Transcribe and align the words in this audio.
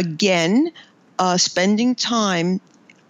again, 0.00 0.72
uh, 1.18 1.36
spending 1.36 1.94
time 1.94 2.60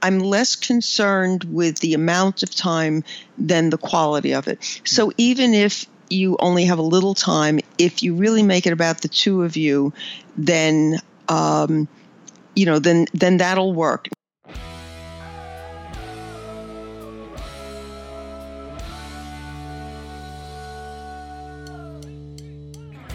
I'm 0.02 0.18
less 0.18 0.56
concerned 0.56 1.44
with 1.44 1.78
the 1.80 1.94
amount 1.94 2.42
of 2.42 2.54
time 2.54 3.04
than 3.36 3.70
the 3.70 3.76
quality 3.76 4.32
of 4.32 4.48
it. 4.48 4.80
So 4.84 5.12
even 5.18 5.52
if 5.52 5.86
you 6.08 6.36
only 6.40 6.64
have 6.64 6.78
a 6.78 6.82
little 6.82 7.14
time, 7.14 7.60
if 7.78 8.02
you 8.02 8.14
really 8.14 8.42
make 8.42 8.66
it 8.66 8.72
about 8.72 9.02
the 9.02 9.08
two 9.08 9.42
of 9.42 9.56
you, 9.56 9.92
then 10.36 10.98
um, 11.28 11.86
you 12.56 12.66
know, 12.66 12.78
then 12.78 13.06
then 13.12 13.36
that'll 13.36 13.72
work. 13.72 14.08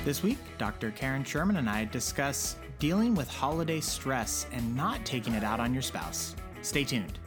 This 0.06 0.22
week, 0.22 0.38
Dr. 0.60 0.92
Karen 0.92 1.24
Sherman 1.24 1.58
and 1.58 1.68
I 1.68 1.86
discuss 1.86 2.58
dealing 2.80 3.16
with 3.16 3.30
holiday 3.30 3.80
stress 3.80 4.48
and 4.52 4.76
not 4.76 5.06
taking 5.06 5.34
it 5.34 5.44
out 5.44 5.60
on 5.60 5.74
your 5.74 5.82
spouse. 5.82 6.36
Stay 6.62 6.84
tuned. 6.84 7.20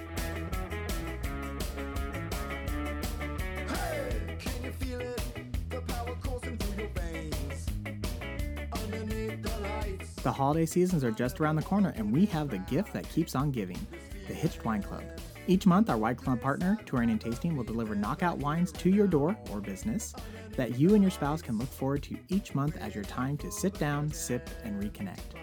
The 10.22 10.32
holiday 10.32 10.66
seasons 10.66 11.04
are 11.04 11.10
just 11.10 11.40
around 11.40 11.56
the 11.56 11.62
corner, 11.62 11.94
and 11.96 12.12
we 12.12 12.26
have 12.26 12.50
the 12.50 12.58
gift 12.58 12.92
that 12.92 13.08
keeps 13.08 13.34
on 13.34 13.50
giving 13.50 13.78
the 14.26 14.34
Hitched 14.34 14.64
Wine 14.64 14.82
Club. 14.82 15.02
Each 15.48 15.66
month, 15.66 15.90
our 15.90 15.96
Wine 15.96 16.14
Club 16.14 16.40
partner, 16.40 16.78
Touring 16.86 17.10
and 17.10 17.20
Tasting, 17.20 17.56
will 17.56 17.64
deliver 17.64 17.96
knockout 17.96 18.38
wines 18.38 18.70
to 18.72 18.90
your 18.90 19.08
door 19.08 19.36
or 19.50 19.60
business 19.60 20.14
that 20.56 20.78
you 20.78 20.94
and 20.94 21.02
your 21.02 21.10
spouse 21.10 21.42
can 21.42 21.58
look 21.58 21.68
forward 21.68 22.02
to 22.04 22.16
each 22.28 22.54
month 22.54 22.76
as 22.76 22.94
your 22.94 23.04
time 23.04 23.36
to 23.38 23.50
sit 23.50 23.76
down, 23.78 24.12
sip, 24.12 24.48
and 24.62 24.80
reconnect. 24.80 25.34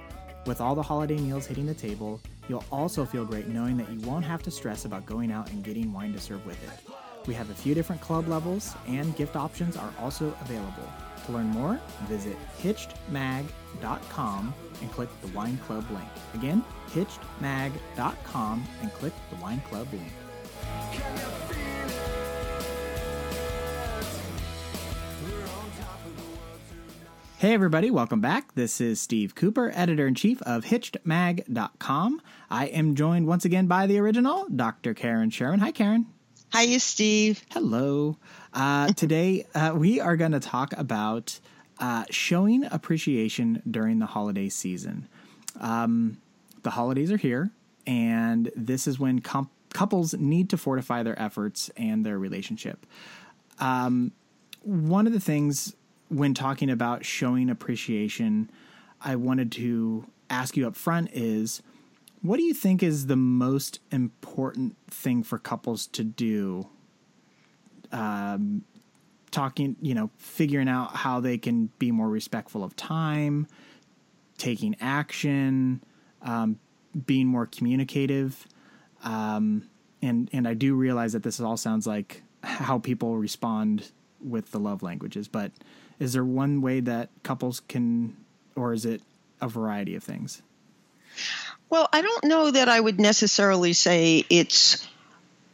With 0.45 0.61
all 0.61 0.75
the 0.75 0.83
holiday 0.83 1.17
meals 1.17 1.47
hitting 1.47 1.65
the 1.65 1.73
table, 1.73 2.21
You'll 2.47 2.65
also 2.71 3.05
feel 3.05 3.25
great 3.25 3.47
knowing 3.47 3.77
that 3.77 3.89
you 3.89 3.99
won't 4.01 4.25
have 4.25 4.43
to 4.43 4.51
stress 4.51 4.85
about 4.85 5.05
going 5.05 5.31
out 5.31 5.49
and 5.51 5.63
getting 5.63 5.91
wine 5.91 6.13
to 6.13 6.19
serve 6.19 6.45
with 6.45 6.61
it. 6.63 6.93
We 7.27 7.33
have 7.33 7.49
a 7.49 7.55
few 7.55 7.73
different 7.73 8.01
club 8.01 8.27
levels, 8.27 8.75
and 8.87 9.15
gift 9.15 9.35
options 9.35 9.75
are 9.77 9.93
also 9.99 10.27
available. 10.41 10.87
To 11.25 11.31
learn 11.31 11.47
more, 11.47 11.79
visit 12.03 12.37
hitchedmag.com 12.61 14.53
and 14.81 14.91
click 14.91 15.09
the 15.21 15.27
Wine 15.29 15.57
Club 15.59 15.85
link. 15.89 16.07
Again, 16.35 16.63
hitchedmag.com 16.89 18.63
and 18.81 18.93
click 18.93 19.13
the 19.31 19.35
Wine 19.37 19.61
Club 19.61 19.87
link. 19.91 20.11
Hey, 27.37 27.53
everybody, 27.53 27.91
welcome 27.91 28.21
back. 28.21 28.53
This 28.55 28.79
is 28.79 29.01
Steve 29.01 29.35
Cooper, 29.35 29.71
editor 29.75 30.07
in 30.07 30.15
chief 30.15 30.41
of 30.43 30.65
HitchedMag.com. 30.65 32.21
I 32.49 32.67
am 32.67 32.95
joined 32.95 33.27
once 33.27 33.45
again 33.45 33.67
by 33.67 33.87
the 33.87 33.99
original, 33.99 34.47
Dr. 34.55 34.93
Karen 34.93 35.29
Sherman. 35.31 35.59
Hi, 35.59 35.71
Karen. 35.71 36.05
Hiya, 36.53 36.79
Steve. 36.79 37.43
Hello. 37.51 38.17
Uh, 38.55 38.87
today, 38.93 39.45
uh, 39.53 39.73
we 39.75 39.99
are 39.99 40.15
going 40.15 40.31
to 40.31 40.39
talk 40.39 40.71
about 40.77 41.41
uh, 41.79 42.05
showing 42.09 42.63
appreciation 42.71 43.61
during 43.69 43.99
the 43.99 44.05
holiday 44.05 44.47
season. 44.47 45.09
Um, 45.59 46.21
the 46.63 46.69
holidays 46.69 47.11
are 47.11 47.17
here, 47.17 47.51
and 47.85 48.49
this 48.55 48.87
is 48.87 48.97
when 48.97 49.19
comp- 49.19 49.51
couples 49.73 50.13
need 50.13 50.49
to 50.51 50.57
fortify 50.57 51.03
their 51.03 51.21
efforts 51.21 51.69
and 51.75 52.05
their 52.05 52.17
relationship. 52.17 52.85
Um, 53.59 54.13
one 54.61 55.05
of 55.05 55.11
the 55.11 55.19
things 55.19 55.75
when 56.07 56.33
talking 56.33 56.69
about 56.69 57.03
showing 57.03 57.49
appreciation, 57.49 58.49
I 59.01 59.17
wanted 59.17 59.51
to 59.53 60.05
ask 60.29 60.55
you 60.55 60.65
up 60.65 60.77
front 60.77 61.09
is 61.11 61.61
what 62.21 62.37
do 62.37 62.43
you 62.43 62.53
think 62.53 62.81
is 62.81 63.07
the 63.07 63.17
most 63.17 63.79
important 63.91 64.77
thing 64.89 65.23
for 65.23 65.37
couples 65.37 65.87
to 65.87 66.05
do? 66.05 66.69
Um, 67.91 68.63
talking, 69.35 69.75
you 69.81 69.93
know, 69.93 70.09
figuring 70.17 70.69
out 70.69 70.95
how 70.95 71.19
they 71.19 71.37
can 71.37 71.69
be 71.77 71.91
more 71.91 72.07
respectful 72.07 72.63
of 72.63 72.73
time, 72.77 73.45
taking 74.37 74.75
action, 74.79 75.83
um, 76.21 76.57
being 77.05 77.27
more 77.27 77.45
communicative. 77.45 78.47
Um, 79.03 79.67
and 80.01 80.29
and 80.31 80.47
I 80.47 80.53
do 80.53 80.73
realize 80.75 81.13
that 81.13 81.23
this 81.23 81.39
all 81.39 81.57
sounds 81.57 81.85
like 81.85 82.23
how 82.43 82.79
people 82.79 83.17
respond 83.17 83.91
with 84.23 84.51
the 84.51 84.59
love 84.59 84.81
languages, 84.81 85.27
but 85.27 85.51
is 85.99 86.13
there 86.13 86.23
one 86.23 86.61
way 86.61 86.79
that 86.79 87.09
couples 87.23 87.59
can, 87.59 88.15
or 88.55 88.73
is 88.73 88.85
it 88.85 89.01
a 89.41 89.49
variety 89.49 89.95
of 89.95 90.03
things? 90.03 90.41
Well, 91.69 91.89
I 91.91 92.01
don't 92.01 92.23
know 92.25 92.51
that 92.51 92.69
I 92.69 92.79
would 92.79 92.99
necessarily 92.99 93.73
say 93.73 94.25
it's 94.29 94.87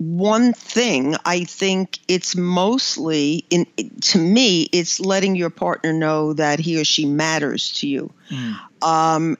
one 0.02 0.54
thing. 0.54 1.16
I 1.26 1.44
think 1.44 2.00
it's 2.08 2.36
mostly 2.36 3.46
in 3.52 3.68
to 4.02 4.18
me 4.18 4.64
it's 4.72 5.00
letting 5.00 5.36
your 5.36 5.52
partner 5.52 5.94
know 5.94 6.34
that 6.34 6.60
he 6.60 6.82
or 6.82 6.84
she 6.84 7.06
matters 7.06 7.74
to 7.74 7.88
you. 7.88 8.12
Mm. 8.32 8.60
Um, 8.82 9.38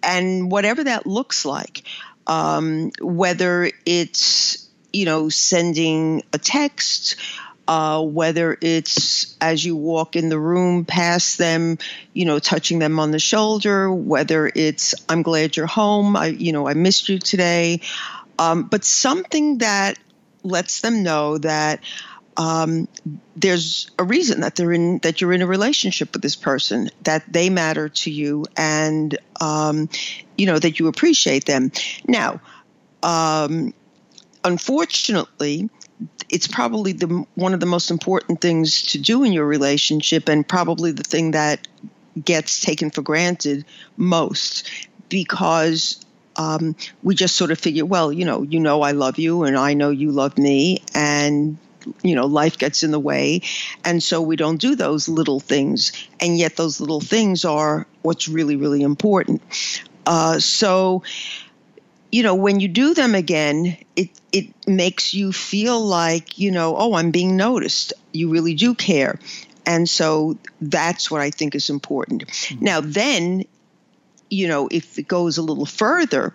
and 0.00 0.52
whatever 0.52 0.84
that 0.84 1.04
looks 1.04 1.44
like, 1.44 1.82
um, 2.28 2.92
whether 3.00 3.72
it's 3.84 4.68
you 4.92 5.04
know 5.04 5.30
sending 5.30 6.22
a 6.32 6.38
text, 6.38 7.16
uh, 7.68 8.00
whether 8.00 8.56
it's 8.62 9.36
as 9.40 9.62
you 9.62 9.76
walk 9.76 10.16
in 10.16 10.30
the 10.30 10.38
room 10.38 10.86
past 10.86 11.36
them, 11.36 11.76
you 12.14 12.24
know, 12.24 12.38
touching 12.38 12.78
them 12.78 12.98
on 12.98 13.10
the 13.10 13.18
shoulder, 13.18 13.92
whether 13.92 14.50
it's 14.54 14.94
I'm 15.08 15.22
glad 15.22 15.56
you're 15.56 15.66
home, 15.66 16.16
I, 16.16 16.28
you 16.28 16.52
know, 16.52 16.66
I 16.66 16.74
missed 16.74 17.10
you 17.10 17.18
today, 17.18 17.80
um, 18.38 18.64
but 18.64 18.84
something 18.84 19.58
that 19.58 19.98
lets 20.42 20.80
them 20.80 21.02
know 21.02 21.38
that 21.38 21.80
um, 22.36 22.86
there's 23.34 23.90
a 23.98 24.04
reason 24.04 24.40
that 24.40 24.54
they're 24.54 24.72
in 24.72 24.98
that 24.98 25.20
you're 25.20 25.32
in 25.32 25.42
a 25.42 25.46
relationship 25.46 26.12
with 26.12 26.22
this 26.22 26.36
person, 26.36 26.90
that 27.02 27.24
they 27.32 27.50
matter 27.50 27.88
to 27.88 28.10
you, 28.10 28.46
and 28.56 29.18
um, 29.40 29.88
you 30.36 30.46
know 30.46 30.58
that 30.58 30.78
you 30.78 30.86
appreciate 30.86 31.44
them. 31.46 31.72
Now, 32.06 32.40
um, 33.02 33.74
unfortunately 34.44 35.68
it's 36.30 36.46
probably 36.46 36.92
the 36.92 37.26
one 37.34 37.54
of 37.54 37.60
the 37.60 37.66
most 37.66 37.90
important 37.90 38.40
things 38.40 38.82
to 38.82 38.98
do 38.98 39.24
in 39.24 39.32
your 39.32 39.46
relationship 39.46 40.28
and 40.28 40.46
probably 40.46 40.92
the 40.92 41.02
thing 41.02 41.32
that 41.32 41.66
gets 42.24 42.60
taken 42.60 42.90
for 42.90 43.02
granted 43.02 43.64
most 43.96 44.70
because 45.08 46.04
um, 46.38 46.76
we 47.02 47.14
just 47.14 47.36
sort 47.36 47.50
of 47.50 47.58
figure 47.58 47.84
well 47.84 48.12
you 48.12 48.24
know 48.24 48.42
you 48.42 48.60
know 48.60 48.82
i 48.82 48.92
love 48.92 49.18
you 49.18 49.44
and 49.44 49.56
i 49.56 49.74
know 49.74 49.90
you 49.90 50.10
love 50.10 50.38
me 50.38 50.82
and 50.94 51.58
you 52.02 52.14
know 52.14 52.26
life 52.26 52.58
gets 52.58 52.82
in 52.82 52.90
the 52.90 52.98
way 52.98 53.42
and 53.84 54.02
so 54.02 54.22
we 54.22 54.36
don't 54.36 54.60
do 54.60 54.74
those 54.74 55.08
little 55.08 55.40
things 55.40 55.92
and 56.20 56.38
yet 56.38 56.56
those 56.56 56.80
little 56.80 57.00
things 57.00 57.44
are 57.44 57.86
what's 58.02 58.28
really 58.28 58.56
really 58.56 58.82
important 58.82 59.42
uh, 60.06 60.38
so 60.38 61.02
you 62.10 62.22
know, 62.22 62.34
when 62.34 62.60
you 62.60 62.68
do 62.68 62.94
them 62.94 63.14
again, 63.14 63.76
it 63.96 64.10
it 64.32 64.46
makes 64.66 65.14
you 65.14 65.32
feel 65.32 65.80
like, 65.80 66.38
you 66.38 66.50
know, 66.50 66.76
oh, 66.76 66.94
I'm 66.94 67.10
being 67.10 67.36
noticed. 67.36 67.92
You 68.12 68.30
really 68.30 68.54
do 68.54 68.74
care. 68.74 69.18
And 69.66 69.88
so 69.88 70.38
that's 70.60 71.10
what 71.10 71.20
I 71.20 71.30
think 71.30 71.54
is 71.54 71.68
important. 71.68 72.26
Mm-hmm. 72.26 72.64
Now, 72.64 72.80
then, 72.80 73.44
you 74.30 74.48
know, 74.48 74.68
if 74.70 74.98
it 74.98 75.08
goes 75.08 75.38
a 75.38 75.42
little 75.42 75.66
further 75.66 76.34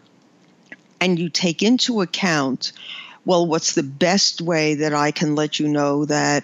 and 1.00 1.20
you 1.20 1.30
take 1.30 1.62
into 1.62 2.02
account, 2.02 2.72
well, 3.26 3.46
what's 3.46 3.76
the 3.76 3.84
best 3.84 4.42
way 4.42 4.76
that 4.76 4.94
I 4.94 5.12
can 5.12 5.36
let 5.36 5.60
you 5.60 5.68
know 5.68 6.06
that, 6.06 6.44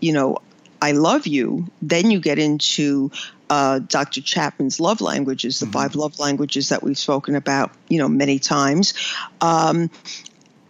you 0.00 0.12
know, 0.12 0.38
I 0.80 0.92
love 0.92 1.26
you, 1.26 1.66
then 1.80 2.10
you 2.10 2.20
get 2.20 2.38
into 2.38 3.10
uh, 3.50 3.78
Dr. 3.78 4.20
Chapman's 4.20 4.80
love 4.80 5.00
languages, 5.00 5.60
the 5.60 5.66
mm-hmm. 5.66 5.72
five 5.72 5.96
love 5.96 6.18
languages 6.18 6.70
that 6.70 6.82
we've 6.82 6.98
spoken 6.98 7.36
about, 7.36 7.72
you 7.88 7.98
know, 7.98 8.08
many 8.08 8.38
times. 8.38 8.94
Um, 9.40 9.90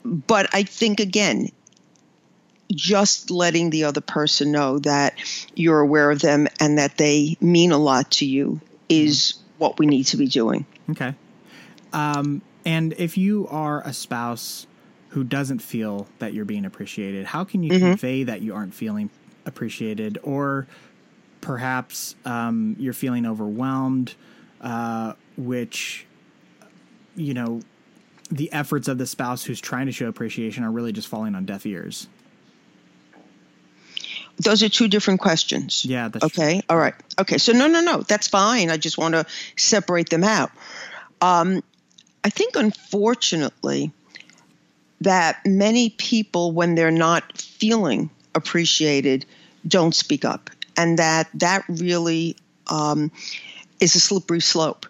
but 0.04 0.54
I 0.54 0.64
think 0.64 1.00
again, 1.00 1.50
just 2.70 3.30
letting 3.30 3.70
the 3.70 3.84
other 3.84 4.00
person 4.00 4.52
know 4.52 4.78
that 4.80 5.14
you're 5.54 5.80
aware 5.80 6.10
of 6.10 6.20
them 6.20 6.48
and 6.60 6.78
that 6.78 6.96
they 6.96 7.36
mean 7.40 7.72
a 7.72 7.78
lot 7.78 8.10
to 8.12 8.26
you 8.26 8.60
is 8.88 9.32
mm-hmm. 9.32 9.43
What 9.64 9.78
we 9.78 9.86
need 9.86 10.04
to 10.04 10.18
be 10.18 10.28
doing. 10.28 10.66
Okay. 10.90 11.14
Um, 11.94 12.42
and 12.66 12.92
if 12.98 13.16
you 13.16 13.48
are 13.48 13.80
a 13.86 13.94
spouse 13.94 14.66
who 15.08 15.24
doesn't 15.24 15.60
feel 15.60 16.06
that 16.18 16.34
you're 16.34 16.44
being 16.44 16.66
appreciated, 16.66 17.24
how 17.24 17.44
can 17.44 17.62
you 17.62 17.72
mm-hmm. 17.72 17.86
convey 17.86 18.24
that 18.24 18.42
you 18.42 18.54
aren't 18.54 18.74
feeling 18.74 19.08
appreciated 19.46 20.18
or 20.22 20.66
perhaps 21.40 22.14
um, 22.26 22.76
you're 22.78 22.92
feeling 22.92 23.24
overwhelmed, 23.24 24.14
uh, 24.60 25.14
which, 25.38 26.06
you 27.16 27.32
know, 27.32 27.60
the 28.30 28.52
efforts 28.52 28.86
of 28.86 28.98
the 28.98 29.06
spouse 29.06 29.44
who's 29.44 29.60
trying 29.60 29.86
to 29.86 29.92
show 29.92 30.08
appreciation 30.08 30.62
are 30.62 30.70
really 30.70 30.92
just 30.92 31.08
falling 31.08 31.34
on 31.34 31.46
deaf 31.46 31.64
ears. 31.64 32.08
Those 34.38 34.62
are 34.62 34.68
two 34.68 34.88
different 34.88 35.20
questions. 35.20 35.84
Yeah. 35.84 36.10
okay. 36.22 36.60
True. 36.60 36.62
All 36.68 36.78
right. 36.78 36.94
Okay. 37.20 37.38
So 37.38 37.52
no, 37.52 37.66
no, 37.66 37.80
no. 37.80 38.02
That's 38.02 38.28
fine. 38.28 38.70
I 38.70 38.76
just 38.76 38.98
want 38.98 39.14
to 39.14 39.26
separate 39.56 40.10
them 40.10 40.24
out. 40.24 40.50
Um, 41.20 41.62
I 42.24 42.30
think, 42.30 42.56
unfortunately, 42.56 43.92
that 45.02 45.44
many 45.44 45.90
people, 45.90 46.52
when 46.52 46.74
they're 46.74 46.90
not 46.90 47.36
feeling 47.36 48.10
appreciated, 48.34 49.26
don't 49.66 49.94
speak 49.94 50.24
up, 50.24 50.50
and 50.76 50.98
that 50.98 51.28
that 51.34 51.64
really 51.68 52.36
um, 52.66 53.12
is 53.80 53.94
a 53.94 54.00
slippery 54.00 54.40
slope 54.40 54.86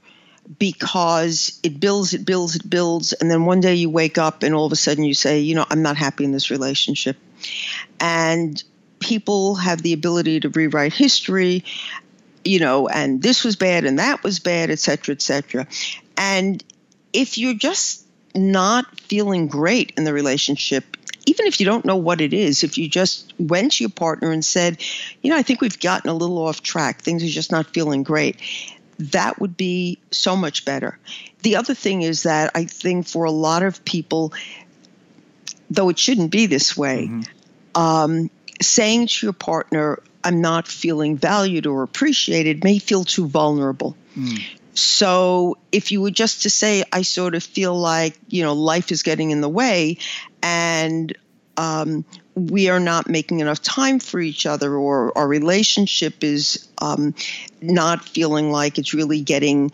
because 0.58 1.58
it 1.62 1.80
builds, 1.80 2.14
it 2.14 2.24
builds, 2.24 2.56
it 2.56 2.68
builds, 2.68 3.12
and 3.12 3.30
then 3.30 3.44
one 3.44 3.60
day 3.60 3.74
you 3.74 3.90
wake 3.90 4.18
up 4.18 4.42
and 4.42 4.54
all 4.54 4.66
of 4.66 4.72
a 4.72 4.76
sudden 4.76 5.04
you 5.04 5.14
say, 5.14 5.40
you 5.40 5.54
know, 5.54 5.64
I'm 5.68 5.82
not 5.82 5.96
happy 5.96 6.24
in 6.24 6.32
this 6.32 6.50
relationship, 6.50 7.16
and 7.98 8.62
people 9.04 9.54
have 9.54 9.82
the 9.82 9.92
ability 9.92 10.40
to 10.40 10.48
rewrite 10.48 10.94
history 10.94 11.62
you 12.44 12.58
know 12.58 12.88
and 12.88 13.22
this 13.22 13.44
was 13.44 13.54
bad 13.54 13.84
and 13.84 13.98
that 13.98 14.22
was 14.24 14.38
bad 14.38 14.70
et 14.70 14.78
cetera 14.78 15.14
et 15.14 15.20
cetera 15.20 15.66
and 16.16 16.64
if 17.12 17.36
you're 17.36 17.54
just 17.54 18.06
not 18.34 18.98
feeling 18.98 19.46
great 19.46 19.92
in 19.96 20.04
the 20.04 20.12
relationship 20.12 20.96
even 21.26 21.46
if 21.46 21.60
you 21.60 21.66
don't 21.66 21.84
know 21.84 21.96
what 21.96 22.20
it 22.20 22.34
is, 22.34 22.64
if 22.64 22.76
you 22.76 22.86
just 22.86 23.32
went 23.38 23.72
to 23.72 23.84
your 23.84 23.90
partner 23.90 24.30
and 24.30 24.44
said, 24.44 24.82
you 25.22 25.30
know, 25.30 25.36
I 25.38 25.42
think 25.42 25.62
we've 25.62 25.80
gotten 25.80 26.10
a 26.10 26.14
little 26.14 26.38
off 26.38 26.62
track, 26.62 27.00
things 27.00 27.24
are 27.24 27.28
just 27.28 27.50
not 27.50 27.72
feeling 27.72 28.02
great, 28.02 28.36
that 28.98 29.40
would 29.40 29.56
be 29.56 29.98
so 30.10 30.36
much 30.36 30.64
better. 30.64 30.98
The 31.42 31.56
other 31.56 31.74
thing 31.74 32.02
is 32.02 32.24
that 32.24 32.50
I 32.54 32.64
think 32.64 33.06
for 33.06 33.24
a 33.24 33.30
lot 33.30 33.62
of 33.62 33.84
people, 33.84 34.32
though 35.70 35.88
it 35.88 35.98
shouldn't 35.98 36.30
be 36.30 36.46
this 36.46 36.76
way, 36.76 37.08
mm-hmm. 37.08 37.80
um, 37.80 38.30
saying 38.60 39.08
to 39.08 39.26
your 39.26 39.32
partner, 39.32 40.00
I'm 40.22 40.40
not 40.40 40.66
feeling 40.66 41.16
valued 41.16 41.66
or 41.66 41.82
appreciated 41.82 42.64
may 42.64 42.78
feel 42.78 43.04
too 43.04 43.26
vulnerable. 43.26 43.96
Mm. 44.16 44.42
So 44.74 45.58
if 45.70 45.92
you 45.92 46.00
were 46.00 46.10
just 46.10 46.42
to 46.42 46.50
say, 46.50 46.84
I 46.92 47.02
sort 47.02 47.34
of 47.34 47.42
feel 47.42 47.78
like, 47.78 48.18
you 48.28 48.42
know, 48.42 48.54
life 48.54 48.90
is 48.90 49.02
getting 49.02 49.30
in 49.30 49.40
the 49.40 49.48
way 49.48 49.98
and 50.42 51.16
um, 51.56 52.04
we 52.34 52.68
are 52.68 52.80
not 52.80 53.08
making 53.08 53.40
enough 53.40 53.62
time 53.62 54.00
for 54.00 54.20
each 54.20 54.46
other 54.46 54.74
or 54.74 55.16
our 55.16 55.28
relationship 55.28 56.24
is 56.24 56.68
um, 56.78 57.14
not 57.60 58.04
feeling 58.04 58.50
like 58.50 58.78
it's 58.78 58.94
really 58.94 59.20
getting 59.20 59.70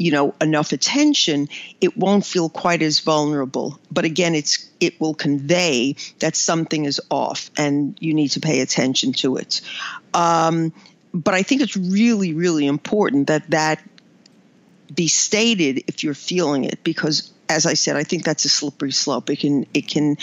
you 0.00 0.10
know 0.10 0.34
enough 0.40 0.72
attention 0.72 1.48
it 1.80 1.96
won't 1.96 2.24
feel 2.24 2.48
quite 2.48 2.82
as 2.82 3.00
vulnerable. 3.00 3.78
But 3.90 4.04
again 4.04 4.34
it's 4.34 4.68
it 4.80 5.00
will 5.00 5.14
convey 5.14 5.96
that 6.20 6.34
something 6.34 6.86
is 6.86 7.00
off 7.10 7.50
and 7.56 7.96
you 8.00 8.14
need 8.14 8.28
to 8.28 8.40
pay 8.40 8.60
attention 8.60 9.12
to 9.14 9.36
it. 9.36 9.60
Um, 10.14 10.72
but 11.12 11.34
i 11.34 11.42
think 11.42 11.60
it's 11.60 11.76
really 11.76 12.34
really 12.34 12.66
important 12.66 13.26
that 13.26 13.50
that 13.50 13.82
be 14.94 15.08
stated 15.08 15.82
if 15.88 16.04
you're 16.04 16.14
feeling 16.14 16.64
it 16.64 16.82
because 16.84 17.32
as 17.48 17.66
i 17.66 17.74
said 17.74 17.96
i 17.96 18.04
think 18.04 18.24
that's 18.24 18.44
a 18.44 18.48
slippery 18.48 18.92
slope. 18.92 19.28
It 19.28 19.40
can 19.40 19.66
it 19.74 19.88
can 19.88 20.16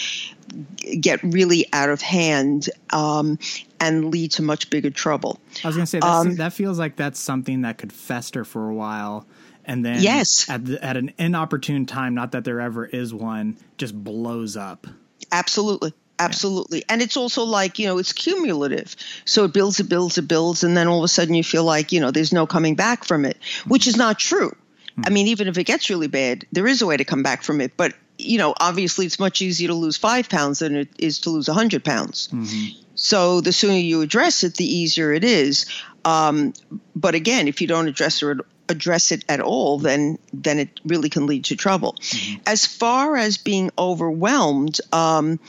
get 0.99 1.21
really 1.23 1.67
out 1.73 1.89
of 1.89 2.01
hand 2.01 2.69
um, 2.91 3.37
and 3.79 4.11
lead 4.11 4.31
to 4.31 4.41
much 4.41 4.69
bigger 4.69 4.89
trouble. 4.89 5.39
I 5.63 5.67
was 5.67 5.75
going 5.75 5.85
to 5.85 5.89
say 5.89 5.99
um, 5.99 6.35
that 6.35 6.53
feels 6.53 6.79
like 6.79 6.95
that's 6.95 7.19
something 7.19 7.61
that 7.61 7.77
could 7.77 7.91
fester 7.91 8.45
for 8.45 8.69
a 8.69 8.73
while 8.73 9.25
and 9.67 9.85
then 9.85 10.01
yes, 10.01 10.49
at, 10.49 10.65
the, 10.65 10.83
at 10.83 10.97
an 10.97 11.13
inopportune 11.17 11.85
time, 11.85 12.15
not 12.15 12.31
that 12.31 12.45
there 12.45 12.61
ever 12.61 12.85
is 12.85 13.13
one, 13.13 13.57
just 13.77 13.93
blows 14.01 14.55
up. 14.55 14.87
Absolutely. 15.31 15.93
Absolutely. 16.19 16.79
Yeah. 16.79 16.85
And 16.89 17.01
it's 17.01 17.17
also 17.17 17.43
like, 17.43 17.77
you 17.77 17.85
know, 17.85 17.99
it's 17.99 18.13
cumulative. 18.13 18.95
So 19.25 19.43
it 19.43 19.53
builds, 19.53 19.79
it 19.79 19.89
builds, 19.89 20.17
it 20.17 20.27
builds. 20.27 20.63
And 20.63 20.75
then 20.75 20.87
all 20.87 20.99
of 20.99 21.03
a 21.03 21.07
sudden 21.07 21.35
you 21.35 21.43
feel 21.43 21.63
like, 21.63 21.91
you 21.91 21.99
know, 21.99 22.09
there's 22.09 22.33
no 22.33 22.47
coming 22.47 22.75
back 22.75 23.03
from 23.03 23.25
it, 23.25 23.37
which 23.67 23.85
is 23.85 23.97
not 23.97 24.17
true. 24.17 24.49
Mm-hmm. 24.49 25.01
I 25.05 25.09
mean, 25.09 25.27
even 25.27 25.47
if 25.47 25.57
it 25.57 25.65
gets 25.65 25.89
really 25.89 26.07
bad, 26.07 26.47
there 26.51 26.65
is 26.65 26.81
a 26.81 26.87
way 26.87 26.97
to 26.97 27.05
come 27.05 27.21
back 27.21 27.43
from 27.43 27.61
it. 27.61 27.77
But, 27.77 27.93
you 28.17 28.39
know, 28.39 28.55
obviously 28.59 29.05
it's 29.05 29.19
much 29.19 29.43
easier 29.43 29.67
to 29.67 29.75
lose 29.75 29.97
five 29.97 30.27
pounds 30.27 30.59
than 30.59 30.75
it 30.75 30.89
is 30.97 31.19
to 31.21 31.29
lose 31.29 31.49
a 31.49 31.51
100 31.51 31.83
pounds. 31.83 32.29
Mm-hmm. 32.29 32.81
So 32.95 33.41
the 33.41 33.53
sooner 33.53 33.77
you 33.77 34.01
address 34.01 34.43
it, 34.43 34.55
the 34.55 34.65
easier 34.65 35.13
it 35.13 35.23
is. 35.23 35.67
Um, 36.03 36.53
but 36.95 37.13
again, 37.13 37.47
if 37.47 37.61
you 37.61 37.67
don't 37.67 37.87
address 37.87 38.23
it 38.23 38.39
address 38.69 39.11
it 39.11 39.25
at 39.29 39.39
all, 39.39 39.79
then 39.79 40.19
then 40.33 40.59
it 40.59 40.79
really 40.85 41.09
can 41.09 41.25
lead 41.25 41.45
to 41.45 41.55
trouble. 41.55 41.93
Mm-hmm. 41.93 42.41
As 42.45 42.65
far 42.65 43.15
as 43.15 43.37
being 43.37 43.71
overwhelmed, 43.77 44.79
um, 44.91 45.39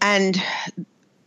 and 0.00 0.40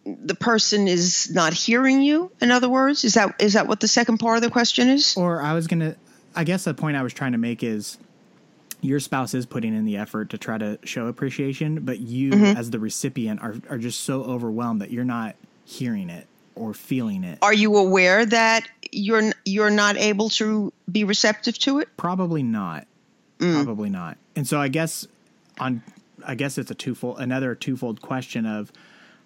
the 0.06 0.36
person 0.36 0.88
is 0.88 1.30
not 1.32 1.54
hearing 1.54 2.02
you. 2.02 2.32
In 2.42 2.52
other 2.52 2.70
words, 2.70 3.04
is 3.04 3.16
that 3.16 3.42
is 3.42 3.54
that 3.54 3.68
what 3.68 3.80
the 3.80 3.88
second 3.88 4.18
part 4.18 4.38
of 4.38 4.44
the 4.44 4.50
question 4.50 4.90
is? 4.90 5.16
Or 5.18 5.42
I 5.42 5.54
was 5.54 5.68
gonna, 5.68 5.96
I 6.36 6.44
guess 6.44 6.64
the 6.64 6.74
point 6.74 6.98
I 6.98 7.04
was 7.04 7.14
trying 7.14 7.34
to 7.34 7.38
make 7.38 7.64
is 7.64 7.98
your 8.82 9.00
spouse 9.00 9.34
is 9.34 9.46
putting 9.46 9.76
in 9.76 9.86
the 9.86 9.98
effort 9.98 10.30
to 10.30 10.38
try 10.38 10.58
to 10.58 10.80
show 10.84 11.08
appreciation, 11.08 11.82
but 11.82 12.00
you 12.00 12.32
mm-hmm. 12.32 12.58
as 12.58 12.70
the 12.70 12.80
recipient 12.80 13.42
are 13.42 13.56
are 13.70 13.78
just 13.78 14.02
so 14.02 14.24
overwhelmed 14.24 14.82
that 14.82 14.92
you're 14.92 15.06
not 15.06 15.36
hearing 15.66 16.10
it 16.10 16.28
or 16.60 16.74
feeling 16.74 17.24
it. 17.24 17.40
Are 17.42 17.54
you 17.54 17.78
aware 17.78 18.26
that 18.26 18.68
you're 18.92 19.32
you're 19.46 19.70
not 19.70 19.98
able 19.98 20.30
to 20.30 20.74
be 20.92 21.04
receptive 21.04 21.58
to 21.60 21.80
it? 21.80 21.90
Probably 21.98 22.44
not. 22.44 22.86
Mm. 23.40 23.64
Probably 23.64 23.90
not. 23.90 24.18
And 24.36 24.48
so 24.48 24.60
I 24.60 24.68
guess 24.68 25.08
on 25.60 25.82
I 26.26 26.36
guess 26.36 26.58
it's 26.58 26.70
a 26.70 26.76
twofold 26.76 27.20
another 27.20 27.56
twofold 27.56 28.02
question 28.02 28.46
of 28.46 28.72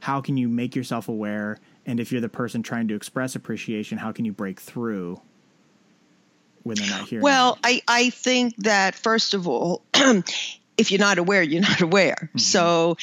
how 0.01 0.21
can 0.21 0.37
you 0.37 0.47
make 0.47 0.75
yourself 0.75 1.09
aware 1.09 1.57
and 1.85 1.99
if 1.99 2.11
you're 2.11 2.21
the 2.21 2.29
person 2.29 2.63
trying 2.63 2.87
to 2.89 2.95
express 2.95 3.35
appreciation, 3.35 3.97
how 3.97 4.11
can 4.11 4.25
you 4.25 4.31
break 4.31 4.59
through 4.59 5.19
when 6.63 6.77
they're 6.77 6.89
not 6.89 7.09
hearing? 7.09 7.23
Well, 7.23 7.57
I, 7.63 7.81
I 7.87 8.09
think 8.09 8.55
that 8.57 8.95
first 8.95 9.33
of 9.33 9.47
all, 9.47 9.83
if 10.77 10.91
you're 10.91 10.99
not 10.99 11.17
aware, 11.17 11.41
you're 11.41 11.61
not 11.61 11.81
aware. 11.89 12.15
Mm-hmm. 12.15 12.37
So, 12.39 12.97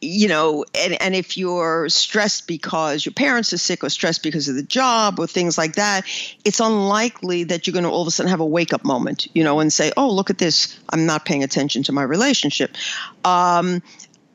you 0.00 0.28
know, 0.28 0.64
and, 0.74 1.00
and 1.00 1.14
if 1.14 1.36
you're 1.36 1.88
stressed 1.88 2.46
because 2.46 3.04
your 3.04 3.12
parents 3.12 3.52
are 3.52 3.58
sick 3.58 3.82
or 3.84 3.90
stressed 3.90 4.22
because 4.22 4.48
of 4.48 4.54
the 4.54 4.62
job 4.62 5.18
or 5.18 5.26
things 5.26 5.58
like 5.58 5.74
that, 5.74 6.04
it's 6.44 6.60
unlikely 6.60 7.44
that 7.44 7.66
you're 7.66 7.72
going 7.72 7.84
to 7.84 7.90
all 7.90 8.02
of 8.02 8.08
a 8.08 8.10
sudden 8.10 8.30
have 8.30 8.40
a 8.40 8.46
wake 8.46 8.72
up 8.72 8.84
moment, 8.84 9.28
you 9.34 9.44
know, 9.44 9.60
and 9.60 9.72
say, 9.72 9.92
oh, 9.96 10.10
look 10.10 10.30
at 10.30 10.38
this. 10.38 10.78
I'm 10.90 11.06
not 11.06 11.24
paying 11.24 11.42
attention 11.42 11.82
to 11.84 11.92
my 11.92 12.02
relationship. 12.02 12.76
Um, 13.24 13.82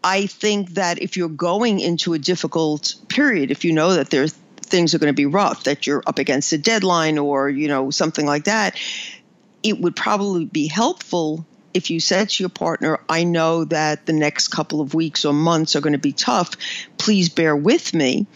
I 0.03 0.27
think 0.27 0.71
that 0.71 1.01
if 1.01 1.17
you're 1.17 1.29
going 1.29 1.79
into 1.79 2.13
a 2.13 2.19
difficult 2.19 2.95
period, 3.09 3.49
if 3.49 3.65
you 3.65 3.73
know 3.73 3.93
that 3.93 4.11
there's 4.11 4.33
things 4.57 4.93
are 4.93 4.99
going 4.99 5.11
to 5.11 5.15
be 5.15 5.25
rough, 5.25 5.63
that 5.63 5.87
you're 5.87 6.03
up 6.05 6.19
against 6.19 6.51
a 6.53 6.57
deadline 6.57 7.17
or, 7.17 7.49
you 7.49 7.67
know, 7.67 7.89
something 7.91 8.25
like 8.25 8.45
that, 8.45 8.77
it 9.63 9.79
would 9.79 9.95
probably 9.95 10.45
be 10.45 10.67
helpful 10.67 11.45
if 11.75 11.89
you 11.89 11.99
said 11.99 12.29
to 12.29 12.41
your 12.41 12.49
partner, 12.49 13.01
I 13.09 13.25
know 13.25 13.65
that 13.65 14.05
the 14.05 14.13
next 14.13 14.47
couple 14.47 14.79
of 14.79 14.93
weeks 14.93 15.25
or 15.25 15.33
months 15.33 15.75
are 15.75 15.81
going 15.81 15.93
to 15.93 15.99
be 15.99 16.13
tough, 16.13 16.51
please 16.97 17.27
bear 17.27 17.53
with 17.53 17.93
me, 17.93 18.27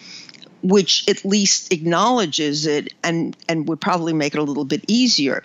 which 0.62 1.08
at 1.08 1.24
least 1.24 1.72
acknowledges 1.72 2.66
it 2.66 2.94
and, 3.02 3.38
and 3.48 3.70
would 3.70 3.80
probably 3.80 4.12
make 4.12 4.36
it 4.36 4.40
a 4.40 4.44
little 4.44 4.66
bit 4.66 4.84
easier. 4.88 5.42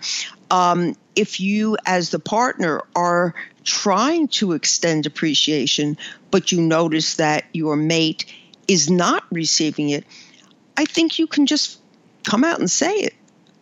Um, 0.51 0.97
if 1.15 1.39
you, 1.39 1.77
as 1.85 2.09
the 2.09 2.19
partner, 2.19 2.81
are 2.97 3.33
trying 3.63 4.27
to 4.27 4.51
extend 4.51 5.05
appreciation, 5.05 5.97
but 6.31 6.51
you 6.51 6.61
notice 6.61 7.15
that 7.15 7.45
your 7.53 7.77
mate 7.77 8.25
is 8.67 8.89
not 8.89 9.23
receiving 9.31 9.89
it, 9.89 10.03
I 10.75 10.83
think 10.83 11.17
you 11.17 11.27
can 11.27 11.45
just 11.45 11.79
come 12.25 12.43
out 12.43 12.59
and 12.59 12.69
say 12.69 12.93
it. 12.93 13.13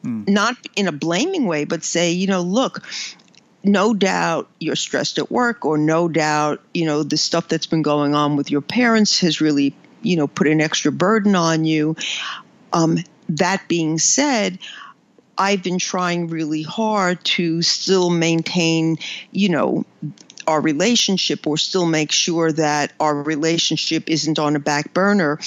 Mm. 0.04 0.28
Not 0.28 0.58
in 0.76 0.88
a 0.88 0.92
blaming 0.92 1.46
way, 1.46 1.66
but 1.66 1.84
say, 1.84 2.12
you 2.12 2.28
know, 2.28 2.42
look, 2.42 2.84
no 3.64 3.94
doubt 3.94 4.50
you're 4.60 4.76
stressed 4.76 5.18
at 5.18 5.32
work 5.32 5.66
or 5.66 5.78
no 5.78 6.08
doubt 6.08 6.62
you 6.74 6.86
know 6.86 7.04
the 7.04 7.18
stuff 7.18 7.48
that's 7.48 7.68
been 7.68 7.82
going 7.82 8.14
on 8.14 8.36
with 8.36 8.52
your 8.52 8.62
parents 8.62 9.20
has 9.20 9.42
really 9.42 9.74
you 10.02 10.16
know 10.16 10.28
put 10.28 10.48
an 10.48 10.62
extra 10.62 10.92
burden 10.92 11.36
on 11.36 11.66
you. 11.66 11.96
Um, 12.72 12.98
that 13.30 13.68
being 13.68 14.00
said 14.00 14.60
i've 15.38 15.64
been 15.64 15.80
trying 15.80 16.28
really 16.28 16.62
hard 16.62 17.24
to 17.24 17.62
still 17.62 18.10
maintain 18.10 18.98
you 19.32 19.50
know 19.50 19.86
our 20.48 20.62
relationship 20.62 21.48
or 21.48 21.58
still 21.58 21.86
make 21.86 22.12
sure 22.12 22.52
that 22.52 22.94
our 23.00 23.16
relationship 23.16 24.10
isn't 24.10 24.40
on 24.40 24.56
a 24.56 24.60
back 24.60 24.94
burner. 24.94 25.40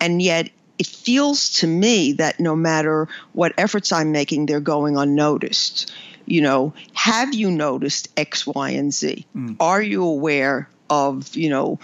And 0.00 0.22
yet 0.22 0.50
it 0.78 0.86
feels 0.86 1.50
to 1.50 1.66
me 1.66 2.12
that 2.12 2.38
no 2.38 2.54
matter 2.54 3.08
what 3.32 3.52
efforts 3.58 3.90
i'm 3.90 4.12
making 4.12 4.46
they're 4.46 4.60
going 4.60 4.96
unnoticed 4.96 5.92
you 6.30 6.42
know, 6.42 6.74
have 6.92 7.34
you 7.34 7.50
noticed 7.50 8.08
X, 8.16 8.46
Y, 8.46 8.70
and 8.70 8.92
Z? 8.92 9.26
Mm. 9.34 9.56
Are 9.60 9.82
you 9.82 10.04
aware 10.04 10.68
of, 10.90 11.34
you 11.34 11.48
know, 11.48 11.78